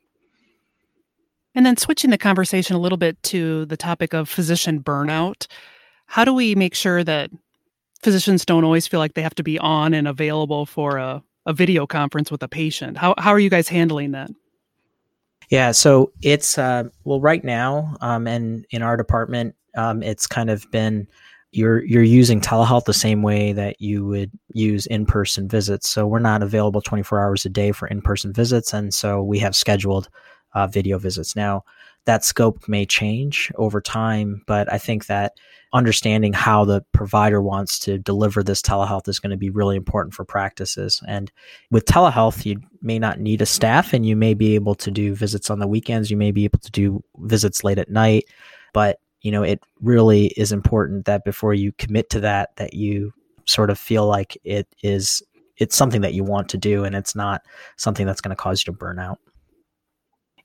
And 1.56 1.66
then 1.66 1.78
switching 1.78 2.12
the 2.12 2.20
conversation 2.20 2.76
a 2.76 2.80
little 2.80 3.00
bit 3.00 3.22
to 3.24 3.66
the 3.66 3.78
topic 3.78 4.14
of 4.14 4.30
physician 4.30 4.84
burnout, 4.84 5.48
how 6.06 6.24
do 6.24 6.32
we 6.32 6.54
make 6.54 6.76
sure 6.76 7.04
that 7.04 7.32
physicians 8.04 8.46
don't 8.46 8.64
always 8.64 8.86
feel 8.86 9.00
like 9.00 9.16
they 9.16 9.24
have 9.24 9.36
to 9.36 9.44
be 9.44 9.58
on 9.58 9.96
and 9.96 10.08
available 10.08 10.68
for 10.68 10.98
a 10.98 11.24
a 11.48 11.54
video 11.54 11.88
conference 11.88 12.30
with 12.30 12.44
a 12.44 12.48
patient. 12.48 12.98
How 12.98 13.16
how 13.18 13.32
are 13.32 13.40
you 13.40 13.50
guys 13.50 13.68
handling 13.68 14.12
that? 14.12 14.30
Yeah, 15.50 15.72
so 15.72 16.12
it's 16.22 16.58
uh, 16.58 16.84
well 17.06 17.22
right 17.22 17.44
now, 17.44 17.96
um, 18.02 18.28
and 18.28 18.66
in 18.70 18.82
our 18.84 18.98
department, 18.98 19.56
um, 19.76 20.04
it's 20.04 20.28
kind 20.28 20.50
of 20.50 20.70
been 20.72 21.08
you're 21.52 21.84
you're 21.86 22.04
using 22.04 22.42
telehealth 22.42 22.84
the 22.84 22.94
same 22.94 23.24
way 23.24 23.54
that 23.54 23.80
you 23.80 24.06
would 24.06 24.30
use 24.52 24.86
in-person 24.88 25.48
visits. 25.48 25.90
So 25.90 26.06
we're 26.06 26.20
not 26.20 26.44
available 26.44 26.82
24 26.82 27.22
hours 27.22 27.46
a 27.46 27.50
day 27.50 27.72
for 27.72 27.88
in-person 27.88 28.34
visits, 28.34 28.74
and 28.74 28.94
so 28.94 29.24
we 29.24 29.40
have 29.40 29.56
scheduled 29.56 30.10
uh, 30.54 30.68
video 30.68 31.00
visits. 31.00 31.36
Now 31.36 31.64
that 32.08 32.24
scope 32.24 32.68
may 32.68 32.86
change 32.86 33.52
over 33.56 33.82
time, 33.82 34.42
but 34.48 34.72
I 34.72 34.78
think 34.78 35.06
that 35.06 35.34
understanding 35.74 36.32
how 36.32 36.64
the 36.64 36.82
provider 36.94 37.42
wants 37.42 37.78
to 37.80 37.98
deliver 37.98 38.42
this 38.42 38.62
telehealth 38.62 39.10
is 39.10 39.20
going 39.20 39.32
to 39.32 39.38
be 39.38 39.50
really 39.50 39.76
important 39.76 40.14
for 40.14 40.24
practices. 40.24 41.04
And 41.06 41.30
with 41.70 41.86
telehealth, 41.86 42.46
you 42.46 42.62
may 42.82 42.98
not 42.98 43.20
need 43.20 43.42
a 43.42 43.46
staff 43.46 43.92
and 43.92 44.06
you 44.06 44.16
may 44.16 44.34
be 44.34 44.56
able 44.56 44.74
to 44.76 44.90
do 44.90 45.14
visits 45.14 45.50
on 45.50 45.60
the 45.60 45.68
weekends. 45.68 46.10
You 46.10 46.16
may 46.16 46.32
be 46.32 46.46
able 46.46 46.60
to 46.60 46.72
do 46.72 47.04
visits 47.18 47.66
late 47.66 47.78
at 47.78 47.90
night. 47.90 48.24
But, 48.74 49.00
you 49.22 49.32
know, 49.32 49.44
it 49.44 49.62
really 49.82 50.28
is 50.38 50.54
important 50.54 51.06
that 51.06 51.26
before 51.26 51.54
you 51.54 51.74
commit 51.74 52.10
to 52.12 52.22
that, 52.22 52.56
that 52.56 52.74
you 52.74 53.14
sort 53.44 53.70
of 53.70 53.78
feel 53.78 54.08
like 54.08 54.38
it 54.46 54.68
is 54.82 55.22
it's 55.58 55.76
something 55.76 56.02
that 56.02 56.14
you 56.14 56.24
want 56.24 56.48
to 56.50 56.58
do 56.58 56.86
and 56.86 56.96
it's 56.96 57.16
not 57.16 57.42
something 57.76 58.06
that's 58.06 58.22
going 58.22 58.36
to 58.36 58.42
cause 58.42 58.62
you 58.62 58.72
to 58.72 58.78
burn 58.78 59.00
out. 59.00 59.20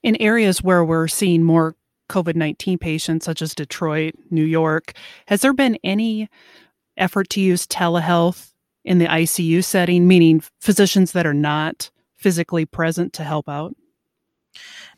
In 0.02 0.16
areas 0.20 0.62
where 0.62 0.84
we're 0.84 1.08
seeing 1.08 1.42
more 1.44 1.76
COVID 2.12 2.36
19 2.36 2.78
patients, 2.78 3.24
such 3.24 3.40
as 3.42 3.54
Detroit, 3.54 4.14
New 4.30 4.44
York. 4.44 4.92
Has 5.26 5.40
there 5.40 5.54
been 5.54 5.78
any 5.82 6.28
effort 6.96 7.30
to 7.30 7.40
use 7.40 7.66
telehealth 7.66 8.50
in 8.84 8.98
the 8.98 9.06
ICU 9.06 9.64
setting, 9.64 10.06
meaning 10.06 10.42
physicians 10.60 11.12
that 11.12 11.26
are 11.26 11.34
not 11.34 11.90
physically 12.16 12.66
present 12.66 13.14
to 13.14 13.24
help 13.24 13.48
out? 13.48 13.74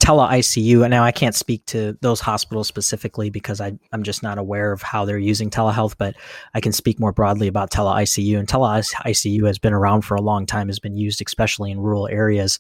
Tele 0.01 0.27
ICU, 0.27 0.83
and 0.83 0.91
now 0.91 1.05
I 1.05 1.13
can't 1.13 1.37
speak 1.37 1.65
to 1.67 1.97
those 2.01 2.21
hospitals 2.21 2.67
specifically 2.67 3.31
because 3.31 3.61
I, 3.61 3.79
I'm 3.93 4.03
just 4.03 4.23
not 4.23 4.37
aware 4.37 4.73
of 4.73 4.83
how 4.83 5.05
they're 5.05 5.17
using 5.17 5.49
telehealth, 5.49 5.95
but 5.97 6.17
I 6.55 6.61
can 6.61 6.73
speak 6.73 6.99
more 6.99 7.13
broadly 7.13 7.47
about 7.47 7.71
tele 7.71 8.03
ICU. 8.03 8.37
And 8.37 8.49
tele 8.49 8.83
ICU 8.83 9.47
has 9.47 9.61
been 9.61 9.73
around 9.73 10.03
for 10.03 10.17
a 10.17 10.21
long 10.21 10.45
time, 10.45 10.67
has 10.67 10.81
been 10.81 10.97
used 10.97 11.23
especially 11.25 11.71
in 11.71 11.79
rural 11.79 12.09
areas 12.09 12.59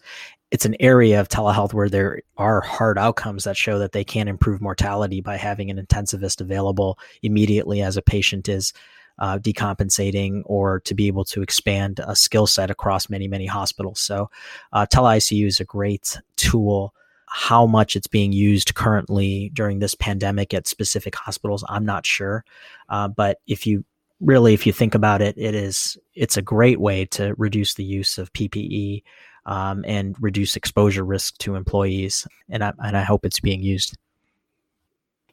it's 0.55 0.65
an 0.65 0.77
area 0.79 1.21
of 1.21 1.29
telehealth 1.29 1.75
where 1.75 1.89
there 1.89 2.23
are 2.37 2.61
hard 2.61 2.97
outcomes 2.97 3.43
that 3.43 3.57
show 3.57 3.81
that 3.81 3.91
they 3.91 4.05
can 4.05 4.29
improve 4.29 4.61
mortality 4.61 5.21
by 5.21 5.37
having 5.37 5.69
an 5.69 5.85
intensivist 5.85 6.41
available 6.41 6.97
immediately 7.25 7.83
as 7.83 7.97
a 7.97 8.03
patient 8.03 8.49
is 8.49 8.73
uh, 9.19 9.37
decompensating 9.37 10.43
or 10.45 10.79
to 10.79 10.95
be 10.95 11.09
able 11.09 11.25
to 11.25 11.43
expand 11.43 12.01
a 12.07 12.15
skill 12.15 12.47
set 12.47 12.71
across 12.71 13.11
many, 13.11 13.27
many 13.27 13.47
hospitals. 13.47 13.99
So, 13.99 14.31
uh, 14.73 14.87
is 14.93 15.59
a 15.59 15.65
great 15.65 16.21
tool. 16.37 16.95
How 17.27 17.67
much 17.67 17.97
it's 17.97 18.07
being 18.07 18.31
used 18.31 18.77
currently 18.77 19.51
during 19.55 19.81
this 19.81 19.97
pandemic 19.97 20.55
at 20.55 20.69
specific 20.69 21.17
hospitals, 21.17 21.65
I'm 21.69 21.85
not 21.85 22.07
sure. 22.07 22.45
Uh, 22.89 23.09
but 23.09 23.41
if 23.49 23.67
you 23.67 23.85
really, 24.21 24.55
if 24.55 24.69
you 24.69 24.73
think 24.73 24.95
about 24.95 25.21
it, 25.21 25.37
it 25.37 25.57
is 25.57 25.99
it's 26.15 26.37
a 26.37 26.43
great 26.43 26.79
way 26.79 27.07
to 27.07 27.35
reduce 27.39 27.75
the 27.75 27.83
use 27.83 28.19
of 28.19 28.33
PPE 28.33 29.03
um, 29.47 29.85
and 29.87 30.17
reduce 30.21 30.57
exposure 30.57 31.05
risk 31.05 31.39
to 31.39 31.55
employees. 31.55 32.27
And 32.49 32.65
I, 32.65 32.73
and 32.79 32.97
I 32.97 33.03
hope 33.03 33.25
it's 33.25 33.41
being 33.41 33.63
used. 33.63 33.97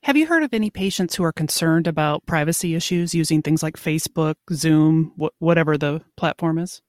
Have 0.04 0.18
you 0.18 0.26
heard 0.26 0.44
of 0.44 0.54
any 0.54 0.72
patients 0.72 1.16
who 1.16 1.24
are 1.24 1.32
concerned 1.32 1.86
about 1.86 2.26
privacy 2.26 2.74
issues 2.74 3.14
using 3.14 3.42
things 3.42 3.62
like 3.62 3.78
Facebook, 3.78 4.36
Zoom, 4.52 5.14
wh- 5.22 5.42
whatever 5.42 5.78
the 5.78 6.02
platform 6.18 6.58
is? 6.58 6.82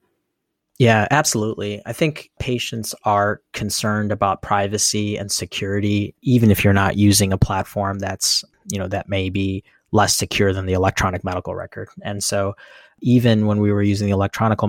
Yeah, 0.78 1.06
absolutely. 1.10 1.82
I 1.84 1.92
think 1.92 2.30
patients 2.40 2.94
are 3.04 3.42
concerned 3.52 4.10
about 4.10 4.40
privacy 4.40 5.18
and 5.18 5.30
security, 5.30 6.14
even 6.22 6.50
if 6.50 6.64
you're 6.64 6.72
not 6.72 6.96
using 6.96 7.32
a 7.32 7.38
platform 7.38 7.98
that's, 7.98 8.44
you 8.72 8.78
know, 8.78 8.88
that 8.88 9.08
may 9.08 9.28
be 9.28 9.62
less 9.92 10.16
secure 10.16 10.54
than 10.54 10.64
the 10.64 10.72
electronic 10.72 11.22
medical 11.22 11.54
record. 11.54 11.88
And 12.02 12.24
so 12.24 12.54
even 13.00 13.46
when 13.46 13.60
we 13.60 13.70
were 13.70 13.82
using 13.82 14.06
the 14.06 14.14
electronic 14.14 14.60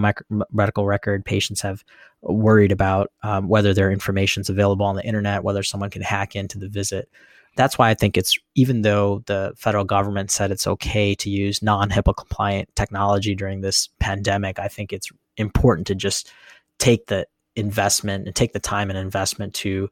medical 0.52 0.86
record, 0.86 1.24
patients 1.24 1.62
have 1.62 1.86
worried 2.24 2.72
about 2.72 3.12
um, 3.24 3.48
whether 3.48 3.74
their 3.74 3.92
information 3.92 4.42
is 4.42 4.50
available 4.50 4.86
on 4.86 4.96
the 4.96 5.06
internet, 5.06 5.44
whether 5.44 5.64
someone 5.64 5.90
can 5.90 6.02
hack 6.02 6.36
into 6.36 6.58
the 6.58 6.70
visit. 6.70 7.10
That's 7.56 7.78
why 7.78 7.90
I 7.90 7.94
think 7.94 8.18
it's 8.18 8.38
even 8.56 8.82
though 8.82 9.22
the 9.28 9.54
federal 9.56 9.84
government 9.84 10.32
said 10.32 10.52
it's 10.52 10.66
okay 10.66 11.14
to 11.16 11.30
use 11.30 11.62
non 11.62 11.90
HIPAA 11.90 12.16
compliant 12.18 12.76
technology 12.76 13.36
during 13.36 13.62
this 13.62 13.90
pandemic, 14.00 14.58
I 14.58 14.68
think 14.68 14.92
it's 14.92 15.12
important 15.38 15.88
to 15.88 15.96
just 15.96 16.32
take 16.80 17.08
the 17.08 17.28
investment 17.56 18.26
and 18.26 18.36
take 18.36 18.54
the 18.54 18.60
time 18.60 18.90
and 18.90 18.98
investment 18.98 19.54
to 19.54 19.90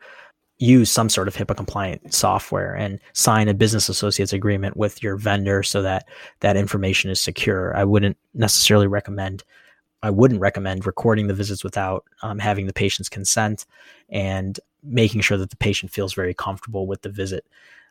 use 0.58 0.92
some 0.92 1.10
sort 1.10 1.28
of 1.28 1.36
HIPAA 1.36 1.56
compliant 1.56 2.14
software 2.14 2.76
and 2.76 3.00
sign 3.14 3.48
a 3.48 3.54
business 3.54 3.90
associates 3.90 4.32
agreement 4.32 4.78
with 4.78 5.02
your 5.02 5.18
vendor 5.18 5.64
so 5.64 5.82
that 5.82 6.08
that 6.40 6.56
information 6.56 7.10
is 7.10 7.20
secure. 7.20 7.76
I 7.76 7.84
wouldn't 7.84 8.18
necessarily 8.34 8.88
recommend 8.88 9.44
I 10.04 10.10
wouldn't 10.10 10.42
recommend 10.42 10.86
recording 10.86 11.28
the 11.28 11.34
visits 11.34 11.64
without 11.64 12.06
um, 12.22 12.40
having 12.40 12.68
the 12.68 12.74
patient's 12.74 13.10
consent 13.10 13.66
and 14.10 14.60
making 14.84 15.22
sure 15.22 15.38
that 15.38 15.50
the 15.52 15.58
patient 15.58 15.92
feels 15.92 16.14
very 16.14 16.34
comfortable 16.34 16.88
with 16.88 17.04
the 17.04 17.10
visit. 17.10 17.46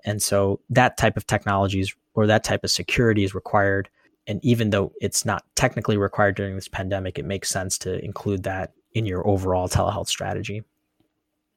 And 0.04 0.20
so 0.20 0.60
that 0.70 0.96
type 0.96 1.16
of 1.16 1.26
technologies 1.26 1.94
or 2.14 2.26
that 2.26 2.42
type 2.42 2.64
of 2.64 2.70
security 2.70 3.22
is 3.22 3.34
required. 3.34 3.88
And 4.26 4.44
even 4.44 4.70
though 4.70 4.92
it's 5.00 5.24
not 5.24 5.44
technically 5.54 5.96
required 5.96 6.34
during 6.34 6.54
this 6.54 6.68
pandemic, 6.68 7.18
it 7.18 7.24
makes 7.24 7.48
sense 7.48 7.78
to 7.78 8.04
include 8.04 8.42
that 8.42 8.72
in 8.92 9.06
your 9.06 9.26
overall 9.26 9.68
telehealth 9.68 10.08
strategy. 10.08 10.64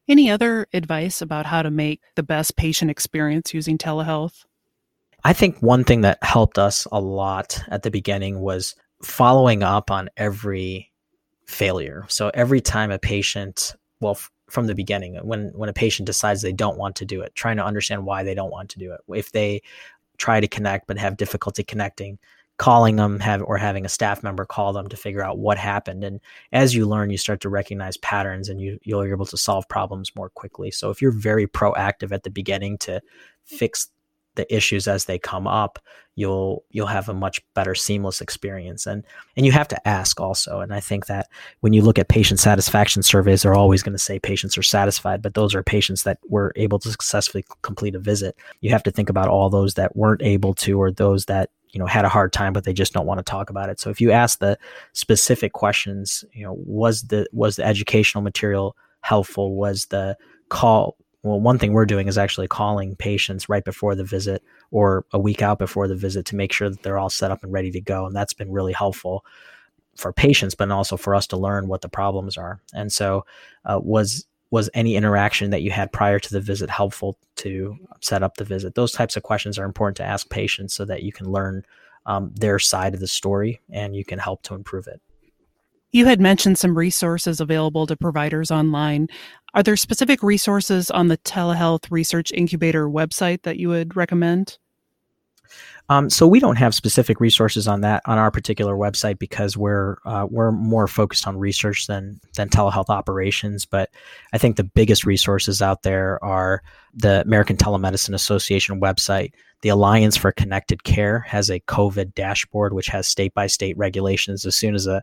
Any 0.08 0.30
other 0.30 0.68
advice 0.74 1.22
about 1.22 1.46
how 1.46 1.62
to 1.63 1.72
make 1.72 2.02
the 2.16 2.24
best 2.24 2.58
patient 2.58 2.92
experience 2.92 3.54
using 3.54 3.78
telehealth? 3.78 4.46
I 5.24 5.32
think 5.32 5.62
one 5.62 5.86
thing 5.86 6.02
that 6.02 6.22
helped 6.22 6.60
us 6.60 6.86
a 6.92 7.00
lot 7.00 7.63
at 7.70 7.84
the 7.84 7.92
beginning 7.92 8.42
was 8.42 8.76
following 9.04 9.63
up 9.63 9.92
on 9.92 10.10
every 10.18 10.92
failure. 11.46 12.06
So 12.08 12.32
every 12.34 12.62
time 12.62 12.92
a 12.92 13.00
patient, 13.00 13.76
well, 14.00 14.13
f- 14.13 14.32
from 14.50 14.68
the 14.68 14.76
beginning, 14.76 15.16
when 15.24 15.52
when 15.56 15.70
a 15.70 15.74
patient 15.74 16.06
decides 16.06 16.42
they 16.42 16.52
don't 16.52 16.78
want 16.78 16.96
to 16.98 17.06
do 17.06 17.22
it, 17.22 17.36
trying 17.36 17.58
to 17.58 17.66
understand 17.66 18.06
why 18.06 18.24
they 18.24 18.36
don't 18.36 18.52
want 18.52 18.70
to 18.70 18.80
do 18.80 18.92
it. 18.92 19.02
If 19.08 19.32
they 19.32 19.62
try 20.18 20.39
to 20.39 20.48
connect 20.48 20.88
but 20.88 20.98
have 20.98 21.18
difficulty 21.18 21.63
connecting, 21.63 22.20
calling 22.58 22.98
them 22.98 23.20
have 23.20 23.42
or 23.44 23.58
having 23.58 23.86
a 23.86 23.89
staff 23.89 24.22
member 24.22 24.46
call 24.46 24.74
them 24.74 24.88
to 24.88 24.96
figure 24.96 25.24
out 25.24 25.39
what 25.39 25.58
happened 25.58 26.04
and 26.04 26.20
as 26.52 26.76
you 26.76 26.88
learn 26.88 27.10
you 27.10 27.18
start 27.18 27.42
to 27.42 27.50
recognize 27.50 27.98
patterns 27.98 28.48
and 28.48 28.62
you 28.62 28.78
you're 28.84 29.12
able 29.12 29.26
to 29.26 29.38
solve 29.38 29.68
problems 29.70 30.16
more 30.16 30.30
quickly 30.30 30.70
so 30.70 30.92
if 30.92 31.02
you're 31.02 31.12
very 31.12 31.48
proactive 31.48 32.12
at 32.12 32.22
the 32.22 32.30
beginning 32.30 32.78
to 32.78 33.02
fix 33.44 33.89
the 34.36 34.56
issues 34.56 34.88
as 34.88 35.06
they 35.06 35.19
come 35.19 35.48
up 35.48 35.80
you'll 36.15 36.63
you'll 36.69 36.88
have 36.88 37.10
a 37.10 37.13
much 37.13 37.41
better 37.54 37.74
seamless 37.74 38.22
experience. 38.22 38.86
And 38.86 39.04
and 39.36 39.46
you 39.46 39.52
have 39.52 39.67
to 39.69 39.88
ask 39.88 40.19
also. 40.19 40.60
And 40.60 40.74
i 40.74 40.80
think 40.80 41.08
that 41.08 41.28
when 41.62 41.74
you 41.74 41.82
look 41.82 41.98
at 41.98 42.08
patient 42.08 42.39
satisfaction 42.39 43.04
surveys 43.04 43.41
they're 43.41 43.56
always 43.56 43.84
going 43.84 43.93
to 43.93 44.04
say 44.04 44.19
patients 44.19 44.58
are 44.58 44.63
satisfied 44.63 45.22
but 45.22 45.34
those 45.34 45.56
are 45.56 45.63
patients 45.63 46.04
that 46.04 46.19
were 46.30 46.54
able 46.56 46.80
to 46.80 46.91
successfully 46.91 47.46
complete 47.62 47.96
a 47.96 48.00
visit. 48.00 48.36
You 48.62 48.69
have 48.72 48.84
to 48.84 48.91
think 48.91 49.10
about 49.10 49.30
all 49.30 49.50
those 49.50 49.74
that 49.76 49.96
weren't 49.96 50.22
able 50.22 50.54
to 50.56 50.80
or 50.80 50.91
those 50.91 51.26
that 51.26 51.50
you 51.72 51.80
know 51.80 51.88
had 51.88 52.06
a 52.06 52.10
hard 52.10 52.32
time 52.32 52.54
but 52.54 52.63
they 52.63 52.74
just 52.74 52.93
don't 52.93 53.08
want 53.08 53.19
to 53.19 53.24
talk 53.24 53.50
about 53.50 53.69
it. 53.69 53.80
So 53.80 53.89
if 53.89 54.00
you 54.00 54.12
ask 54.12 54.39
the 54.39 54.58
specific 54.93 55.54
questions 55.54 56.24
you 56.34 56.43
know 56.46 56.54
was 56.65 57.04
the 57.04 57.28
was 57.32 57.56
the 57.56 57.65
educational 57.65 58.24
material 58.24 58.76
helpful? 59.02 59.56
Was 59.56 59.86
the 59.88 60.17
call 60.50 60.96
well 61.24 61.40
one 61.40 61.58
thing 61.58 61.74
we're 61.74 61.86
doing 61.86 62.08
is 62.08 62.18
actually 62.18 62.48
calling 62.48 62.96
patients 62.96 63.50
right 63.50 63.66
before 63.66 63.96
the 63.96 64.04
visit 64.04 64.44
or 64.72 65.06
a 65.12 65.20
week 65.20 65.42
out 65.42 65.58
before 65.58 65.88
the 65.88 65.96
visit 65.96 66.26
to 66.26 66.36
make 66.36 66.52
sure 66.52 66.70
that 66.70 66.84
they're 66.84 67.00
all 67.00 67.10
set 67.10 67.32
up 67.32 67.44
and 67.44 67.52
ready 67.52 67.72
to 67.72 67.82
go 67.82 68.06
and 68.06 68.16
that's 68.16 68.34
been 68.34 68.52
really 68.52 68.74
helpful 68.74 69.26
for 69.96 70.14
patients 70.14 70.56
but 70.56 70.72
also 70.72 70.98
for 70.98 71.16
us 71.16 71.28
to 71.28 71.38
learn 71.38 71.68
what 71.68 71.82
the 71.82 71.90
problems 71.90 72.38
are 72.38 72.62
and 72.74 72.92
so 72.92 73.26
uh, 73.66 73.80
was 73.82 74.26
was 74.54 74.70
any 74.76 74.96
interaction 74.96 75.50
that 75.50 75.64
you 75.64 75.72
had 75.72 75.92
prior 75.92 76.20
to 76.20 76.32
the 76.32 76.40
visit 76.40 76.70
helpful 76.70 77.18
to 77.38 77.76
set 78.02 78.22
up 78.22 78.38
the 78.38 78.44
visit? 78.44 78.76
Those 78.76 78.92
types 78.92 79.18
of 79.18 79.24
questions 79.24 79.58
are 79.58 79.66
important 79.66 79.98
to 79.98 80.04
ask 80.04 80.30
patients 80.30 80.76
so 80.76 80.86
that 80.86 81.02
you 81.02 81.12
can 81.12 81.26
learn 81.26 81.66
um, 82.06 82.32
their 82.36 82.60
side 82.60 82.94
of 82.94 83.00
the 83.00 83.08
story 83.08 83.62
and 83.72 83.96
you 83.96 84.06
can 84.06 84.20
help 84.20 84.44
to 84.44 84.54
improve 84.54 84.86
it. 84.86 85.02
You 85.94 86.08
had 86.08 86.20
mentioned 86.20 86.58
some 86.58 86.76
resources 86.76 87.40
available 87.40 87.86
to 87.86 87.96
providers 87.96 88.50
online. 88.50 89.10
Are 89.54 89.62
there 89.62 89.78
specific 89.78 90.24
resources 90.24 90.90
on 90.90 91.08
the 91.08 91.20
Telehealth 91.20 91.92
Research 91.92 92.32
Incubator 92.32 92.90
website 92.90 93.44
that 93.44 93.58
you 93.58 93.70
would 93.70 93.96
recommend? 93.96 94.58
Um, 95.89 96.10
so 96.10 96.26
we 96.26 96.39
don't 96.39 96.56
have 96.56 96.74
specific 96.74 97.20
resources 97.20 97.68
on 97.68 97.82
that 97.82 98.02
on 98.06 98.18
our 98.18 98.32
particular 98.32 98.76
website 98.76 99.20
because 99.20 99.58
we're 99.58 99.98
uh, 100.06 100.28
we're 100.30 100.52
more 100.52 100.88
focused 100.88 101.28
on 101.28 101.38
research 101.38 101.88
than 101.88 102.22
than 102.36 102.50
telehealth 102.50 102.89
operations. 102.89 103.66
But 103.66 103.89
I 104.32 104.38
think 104.38 104.56
the 104.56 104.63
biggest 104.63 105.06
resources 105.06 105.62
out 105.62 105.84
there 105.84 106.24
are 106.24 106.63
the 106.94 107.22
American 107.22 107.58
Telemedicine 107.58 108.13
Association 108.13 108.80
website. 108.80 109.34
The 109.62 109.70
Alliance 109.70 110.18
for 110.18 110.32
Connected 110.32 110.84
Care 110.84 111.20
has 111.20 111.50
a 111.50 111.60
COVID 111.62 112.13
dashboard, 112.16 112.74
which 112.74 112.88
has 112.88 113.08
state 113.08 113.34
by 113.34 113.48
state 113.48 113.78
regulations. 113.78 114.46
As 114.46 114.56
soon 114.56 114.76
as 114.76 114.88
a, 114.88 115.02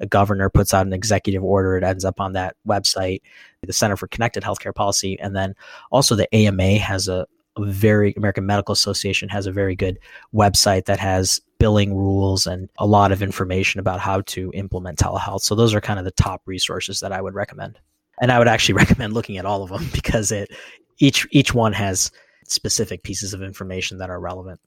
a 0.00 0.06
governor 0.06 0.50
puts 0.50 0.74
out 0.74 0.86
an 0.86 0.92
executive 0.92 1.42
order, 1.42 1.76
it 1.76 1.84
ends 1.84 2.04
up 2.04 2.20
on 2.20 2.32
that 2.34 2.56
website. 2.66 3.22
The 3.62 3.72
Center 3.72 3.96
for 3.96 4.08
Connected 4.08 4.42
Healthcare 4.42 4.74
Policy, 4.74 5.18
and 5.20 5.34
then 5.36 5.54
also 5.90 6.14
the 6.14 6.32
AMA 6.34 6.78
has 6.78 7.08
a, 7.08 7.20
a 7.20 7.26
very 7.58 8.14
American 8.16 8.46
Medical 8.46 8.72
Association 8.72 9.28
has 9.28 9.46
a 9.46 9.52
very 9.52 9.76
good 9.76 9.98
website 10.34 10.86
that 10.86 10.98
has 10.98 11.40
billing 11.58 11.94
rules 11.94 12.46
and 12.46 12.68
a 12.78 12.86
lot 12.86 13.12
of 13.12 13.22
information 13.22 13.78
about 13.78 14.00
how 14.00 14.20
to 14.22 14.50
implement 14.54 14.98
telehealth. 14.98 15.42
So 15.42 15.54
those 15.54 15.74
are 15.74 15.80
kind 15.80 15.98
of 15.98 16.04
the 16.04 16.10
top 16.12 16.42
resources 16.46 17.00
that 17.00 17.12
I 17.12 17.20
would 17.20 17.34
recommend. 17.34 17.78
And 18.20 18.32
I 18.32 18.38
would 18.38 18.48
actually 18.48 18.74
recommend 18.84 19.12
looking 19.12 19.38
at 19.38 19.46
all 19.46 19.62
of 19.62 19.70
them 19.70 19.88
because 19.92 20.32
it 20.32 20.50
each 20.98 21.26
each 21.30 21.54
one 21.54 21.72
has 21.72 22.10
specific 22.46 23.02
pieces 23.02 23.34
of 23.34 23.42
information 23.42 23.98
that 23.98 24.10
are 24.10 24.20
relevant. 24.20 24.60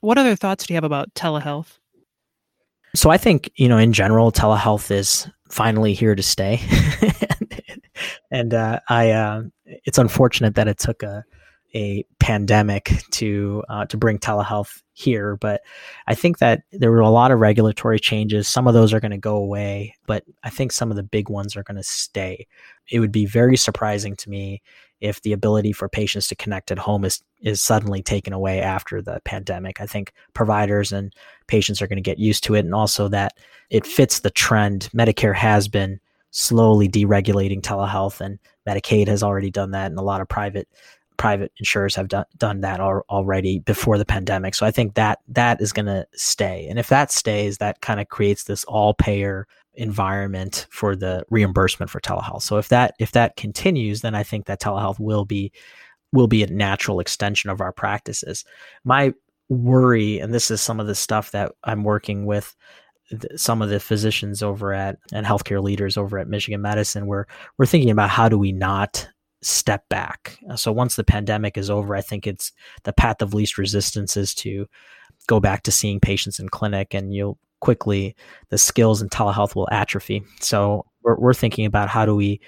What 0.00 0.18
other 0.18 0.36
thoughts 0.36 0.66
do 0.66 0.74
you 0.74 0.76
have 0.76 0.84
about 0.84 1.14
telehealth? 1.14 1.78
So 2.94 3.10
I 3.10 3.18
think, 3.18 3.50
you 3.56 3.68
know, 3.68 3.78
in 3.78 3.92
general 3.92 4.32
telehealth 4.32 4.90
is 4.90 5.28
finally 5.50 5.92
here 5.94 6.14
to 6.14 6.22
stay. 6.22 6.60
and 8.30 8.54
uh, 8.54 8.80
I 8.88 9.10
uh, 9.10 9.42
it's 9.64 9.98
unfortunate 9.98 10.54
that 10.54 10.68
it 10.68 10.78
took 10.78 11.02
a 11.02 11.24
a 11.76 12.06
pandemic 12.20 12.90
to 13.10 13.62
uh, 13.68 13.84
to 13.84 13.98
bring 13.98 14.18
telehealth 14.18 14.82
here, 14.94 15.36
but 15.36 15.60
I 16.06 16.14
think 16.14 16.38
that 16.38 16.62
there 16.72 16.90
were 16.90 17.00
a 17.00 17.10
lot 17.10 17.30
of 17.30 17.38
regulatory 17.38 18.00
changes. 18.00 18.48
Some 18.48 18.66
of 18.66 18.72
those 18.72 18.94
are 18.94 19.00
going 19.00 19.10
to 19.10 19.18
go 19.18 19.36
away, 19.36 19.94
but 20.06 20.24
I 20.42 20.48
think 20.48 20.72
some 20.72 20.90
of 20.90 20.96
the 20.96 21.02
big 21.02 21.28
ones 21.28 21.54
are 21.54 21.62
going 21.62 21.76
to 21.76 21.82
stay. 21.82 22.46
It 22.90 23.00
would 23.00 23.12
be 23.12 23.26
very 23.26 23.58
surprising 23.58 24.16
to 24.16 24.30
me 24.30 24.62
if 25.02 25.20
the 25.20 25.34
ability 25.34 25.72
for 25.72 25.86
patients 25.86 26.28
to 26.28 26.34
connect 26.34 26.70
at 26.70 26.78
home 26.78 27.04
is 27.04 27.22
is 27.42 27.60
suddenly 27.60 28.02
taken 28.02 28.32
away 28.32 28.62
after 28.62 29.02
the 29.02 29.20
pandemic. 29.26 29.78
I 29.78 29.86
think 29.86 30.14
providers 30.32 30.92
and 30.92 31.12
patients 31.46 31.82
are 31.82 31.86
going 31.86 32.02
to 32.02 32.10
get 32.10 32.18
used 32.18 32.42
to 32.44 32.54
it, 32.54 32.64
and 32.64 32.74
also 32.74 33.08
that 33.08 33.36
it 33.68 33.86
fits 33.86 34.20
the 34.20 34.30
trend. 34.30 34.88
Medicare 34.94 35.34
has 35.34 35.68
been 35.68 36.00
slowly 36.30 36.88
deregulating 36.88 37.60
telehealth, 37.60 38.22
and 38.22 38.38
Medicaid 38.66 39.08
has 39.08 39.22
already 39.22 39.50
done 39.50 39.72
that, 39.72 39.90
and 39.90 39.98
a 39.98 40.02
lot 40.02 40.22
of 40.22 40.28
private 40.28 40.68
private 41.16 41.52
insurers 41.58 41.94
have 41.94 42.08
done 42.08 42.24
done 42.36 42.60
that 42.60 42.80
al- 42.80 43.04
already 43.08 43.60
before 43.60 43.98
the 43.98 44.04
pandemic. 44.04 44.54
So 44.54 44.66
I 44.66 44.70
think 44.70 44.94
that 44.94 45.20
that 45.28 45.60
is 45.60 45.72
going 45.72 45.86
to 45.86 46.06
stay. 46.14 46.66
And 46.68 46.78
if 46.78 46.88
that 46.88 47.10
stays, 47.10 47.58
that 47.58 47.80
kind 47.80 48.00
of 48.00 48.08
creates 48.08 48.44
this 48.44 48.64
all 48.64 48.94
payer 48.94 49.46
environment 49.74 50.66
for 50.70 50.96
the 50.96 51.24
reimbursement 51.30 51.90
for 51.90 52.00
telehealth. 52.00 52.42
So 52.42 52.56
if 52.58 52.68
that 52.68 52.94
if 52.98 53.12
that 53.12 53.36
continues, 53.36 54.00
then 54.00 54.14
I 54.14 54.22
think 54.22 54.46
that 54.46 54.60
telehealth 54.60 54.98
will 54.98 55.24
be 55.24 55.52
will 56.12 56.28
be 56.28 56.42
a 56.42 56.46
natural 56.46 57.00
extension 57.00 57.50
of 57.50 57.60
our 57.60 57.72
practices. 57.72 58.44
My 58.84 59.12
worry, 59.48 60.18
and 60.18 60.32
this 60.34 60.50
is 60.50 60.60
some 60.60 60.80
of 60.80 60.86
the 60.86 60.94
stuff 60.94 61.30
that 61.32 61.52
I'm 61.64 61.84
working 61.84 62.26
with 62.26 62.56
some 63.36 63.62
of 63.62 63.68
the 63.68 63.78
physicians 63.78 64.42
over 64.42 64.72
at 64.72 64.98
and 65.12 65.24
healthcare 65.24 65.62
leaders 65.62 65.96
over 65.96 66.18
at 66.18 66.28
Michigan 66.28 66.62
Medicine, 66.62 67.06
we're 67.06 67.26
we're 67.58 67.66
thinking 67.66 67.90
about 67.90 68.10
how 68.10 68.28
do 68.28 68.38
we 68.38 68.52
not 68.52 69.08
step 69.46 69.88
back. 69.88 70.38
So 70.56 70.72
once 70.72 70.96
the 70.96 71.04
pandemic 71.04 71.56
is 71.56 71.70
over, 71.70 71.94
I 71.94 72.00
think 72.00 72.26
it's 72.26 72.52
the 72.82 72.92
path 72.92 73.22
of 73.22 73.34
least 73.34 73.58
resistance 73.58 74.16
is 74.16 74.34
to 74.36 74.66
go 75.26 75.40
back 75.40 75.62
to 75.64 75.72
seeing 75.72 76.00
patients 76.00 76.38
in 76.38 76.48
clinic, 76.48 76.94
and 76.94 77.14
you'll 77.14 77.38
quickly 77.60 78.14
the 78.50 78.58
skills 78.58 79.00
in 79.00 79.08
telehealth 79.08 79.54
will 79.54 79.68
atrophy. 79.70 80.22
So 80.40 80.84
we're 81.02 81.16
we're 81.16 81.34
thinking 81.34 81.66
about 81.66 81.88
how 81.88 82.04
do 82.04 82.14
we 82.14 82.40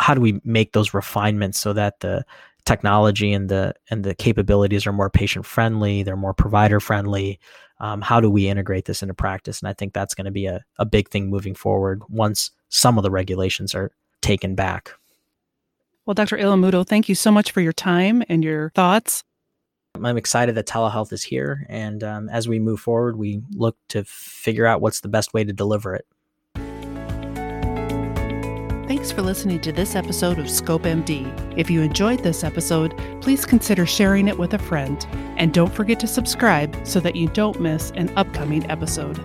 how 0.00 0.14
do 0.14 0.20
we 0.20 0.40
make 0.44 0.72
those 0.72 0.94
refinements 0.94 1.60
so 1.60 1.72
that 1.72 2.00
the 2.00 2.24
technology 2.64 3.32
and 3.32 3.48
the 3.48 3.74
and 3.90 4.04
the 4.04 4.14
capabilities 4.14 4.86
are 4.86 4.92
more 4.92 5.08
patient 5.08 5.46
friendly 5.46 6.02
they're 6.02 6.16
more 6.16 6.34
provider 6.34 6.80
friendly 6.80 7.40
um, 7.80 8.02
how 8.02 8.20
do 8.20 8.30
we 8.30 8.46
integrate 8.46 8.84
this 8.84 9.00
into 9.00 9.14
practice 9.14 9.60
and 9.60 9.68
i 9.68 9.72
think 9.72 9.94
that's 9.94 10.14
going 10.14 10.26
to 10.26 10.30
be 10.30 10.44
a, 10.44 10.62
a 10.78 10.84
big 10.84 11.08
thing 11.08 11.30
moving 11.30 11.54
forward 11.54 12.02
once 12.10 12.50
some 12.68 12.98
of 12.98 13.02
the 13.02 13.10
regulations 13.10 13.74
are 13.74 13.90
taken 14.20 14.54
back 14.54 14.92
well 16.08 16.14
dr 16.14 16.36
Ellimoottil 16.36 16.86
thank 16.86 17.08
you 17.08 17.14
so 17.14 17.30
much 17.30 17.52
for 17.52 17.60
your 17.60 17.72
time 17.72 18.24
and 18.30 18.42
your 18.42 18.70
thoughts 18.74 19.22
i'm 20.02 20.16
excited 20.16 20.54
that 20.54 20.66
telehealth 20.66 21.12
is 21.12 21.22
here 21.22 21.66
and 21.68 22.02
um, 22.02 22.30
as 22.30 22.48
we 22.48 22.58
move 22.58 22.80
forward 22.80 23.18
we 23.18 23.42
look 23.52 23.76
to 23.90 24.02
figure 24.04 24.64
out 24.64 24.80
what's 24.80 25.00
the 25.00 25.08
best 25.08 25.34
way 25.34 25.44
to 25.44 25.52
deliver 25.52 25.94
it 25.94 26.06
Thanks 28.88 29.12
for 29.12 29.20
listening 29.20 29.60
to 29.60 29.70
this 29.70 29.94
episode 29.94 30.38
of 30.38 30.48
Scope 30.48 30.84
MD. 30.84 31.30
If 31.58 31.70
you 31.70 31.82
enjoyed 31.82 32.22
this 32.22 32.42
episode, 32.42 32.96
please 33.20 33.44
consider 33.44 33.84
sharing 33.84 34.28
it 34.28 34.38
with 34.38 34.54
a 34.54 34.58
friend. 34.58 35.06
And 35.36 35.52
don't 35.52 35.72
forget 35.72 36.00
to 36.00 36.06
subscribe 36.06 36.74
so 36.86 36.98
that 37.00 37.14
you 37.14 37.28
don't 37.28 37.60
miss 37.60 37.90
an 37.96 38.10
upcoming 38.16 38.68
episode. 38.70 39.18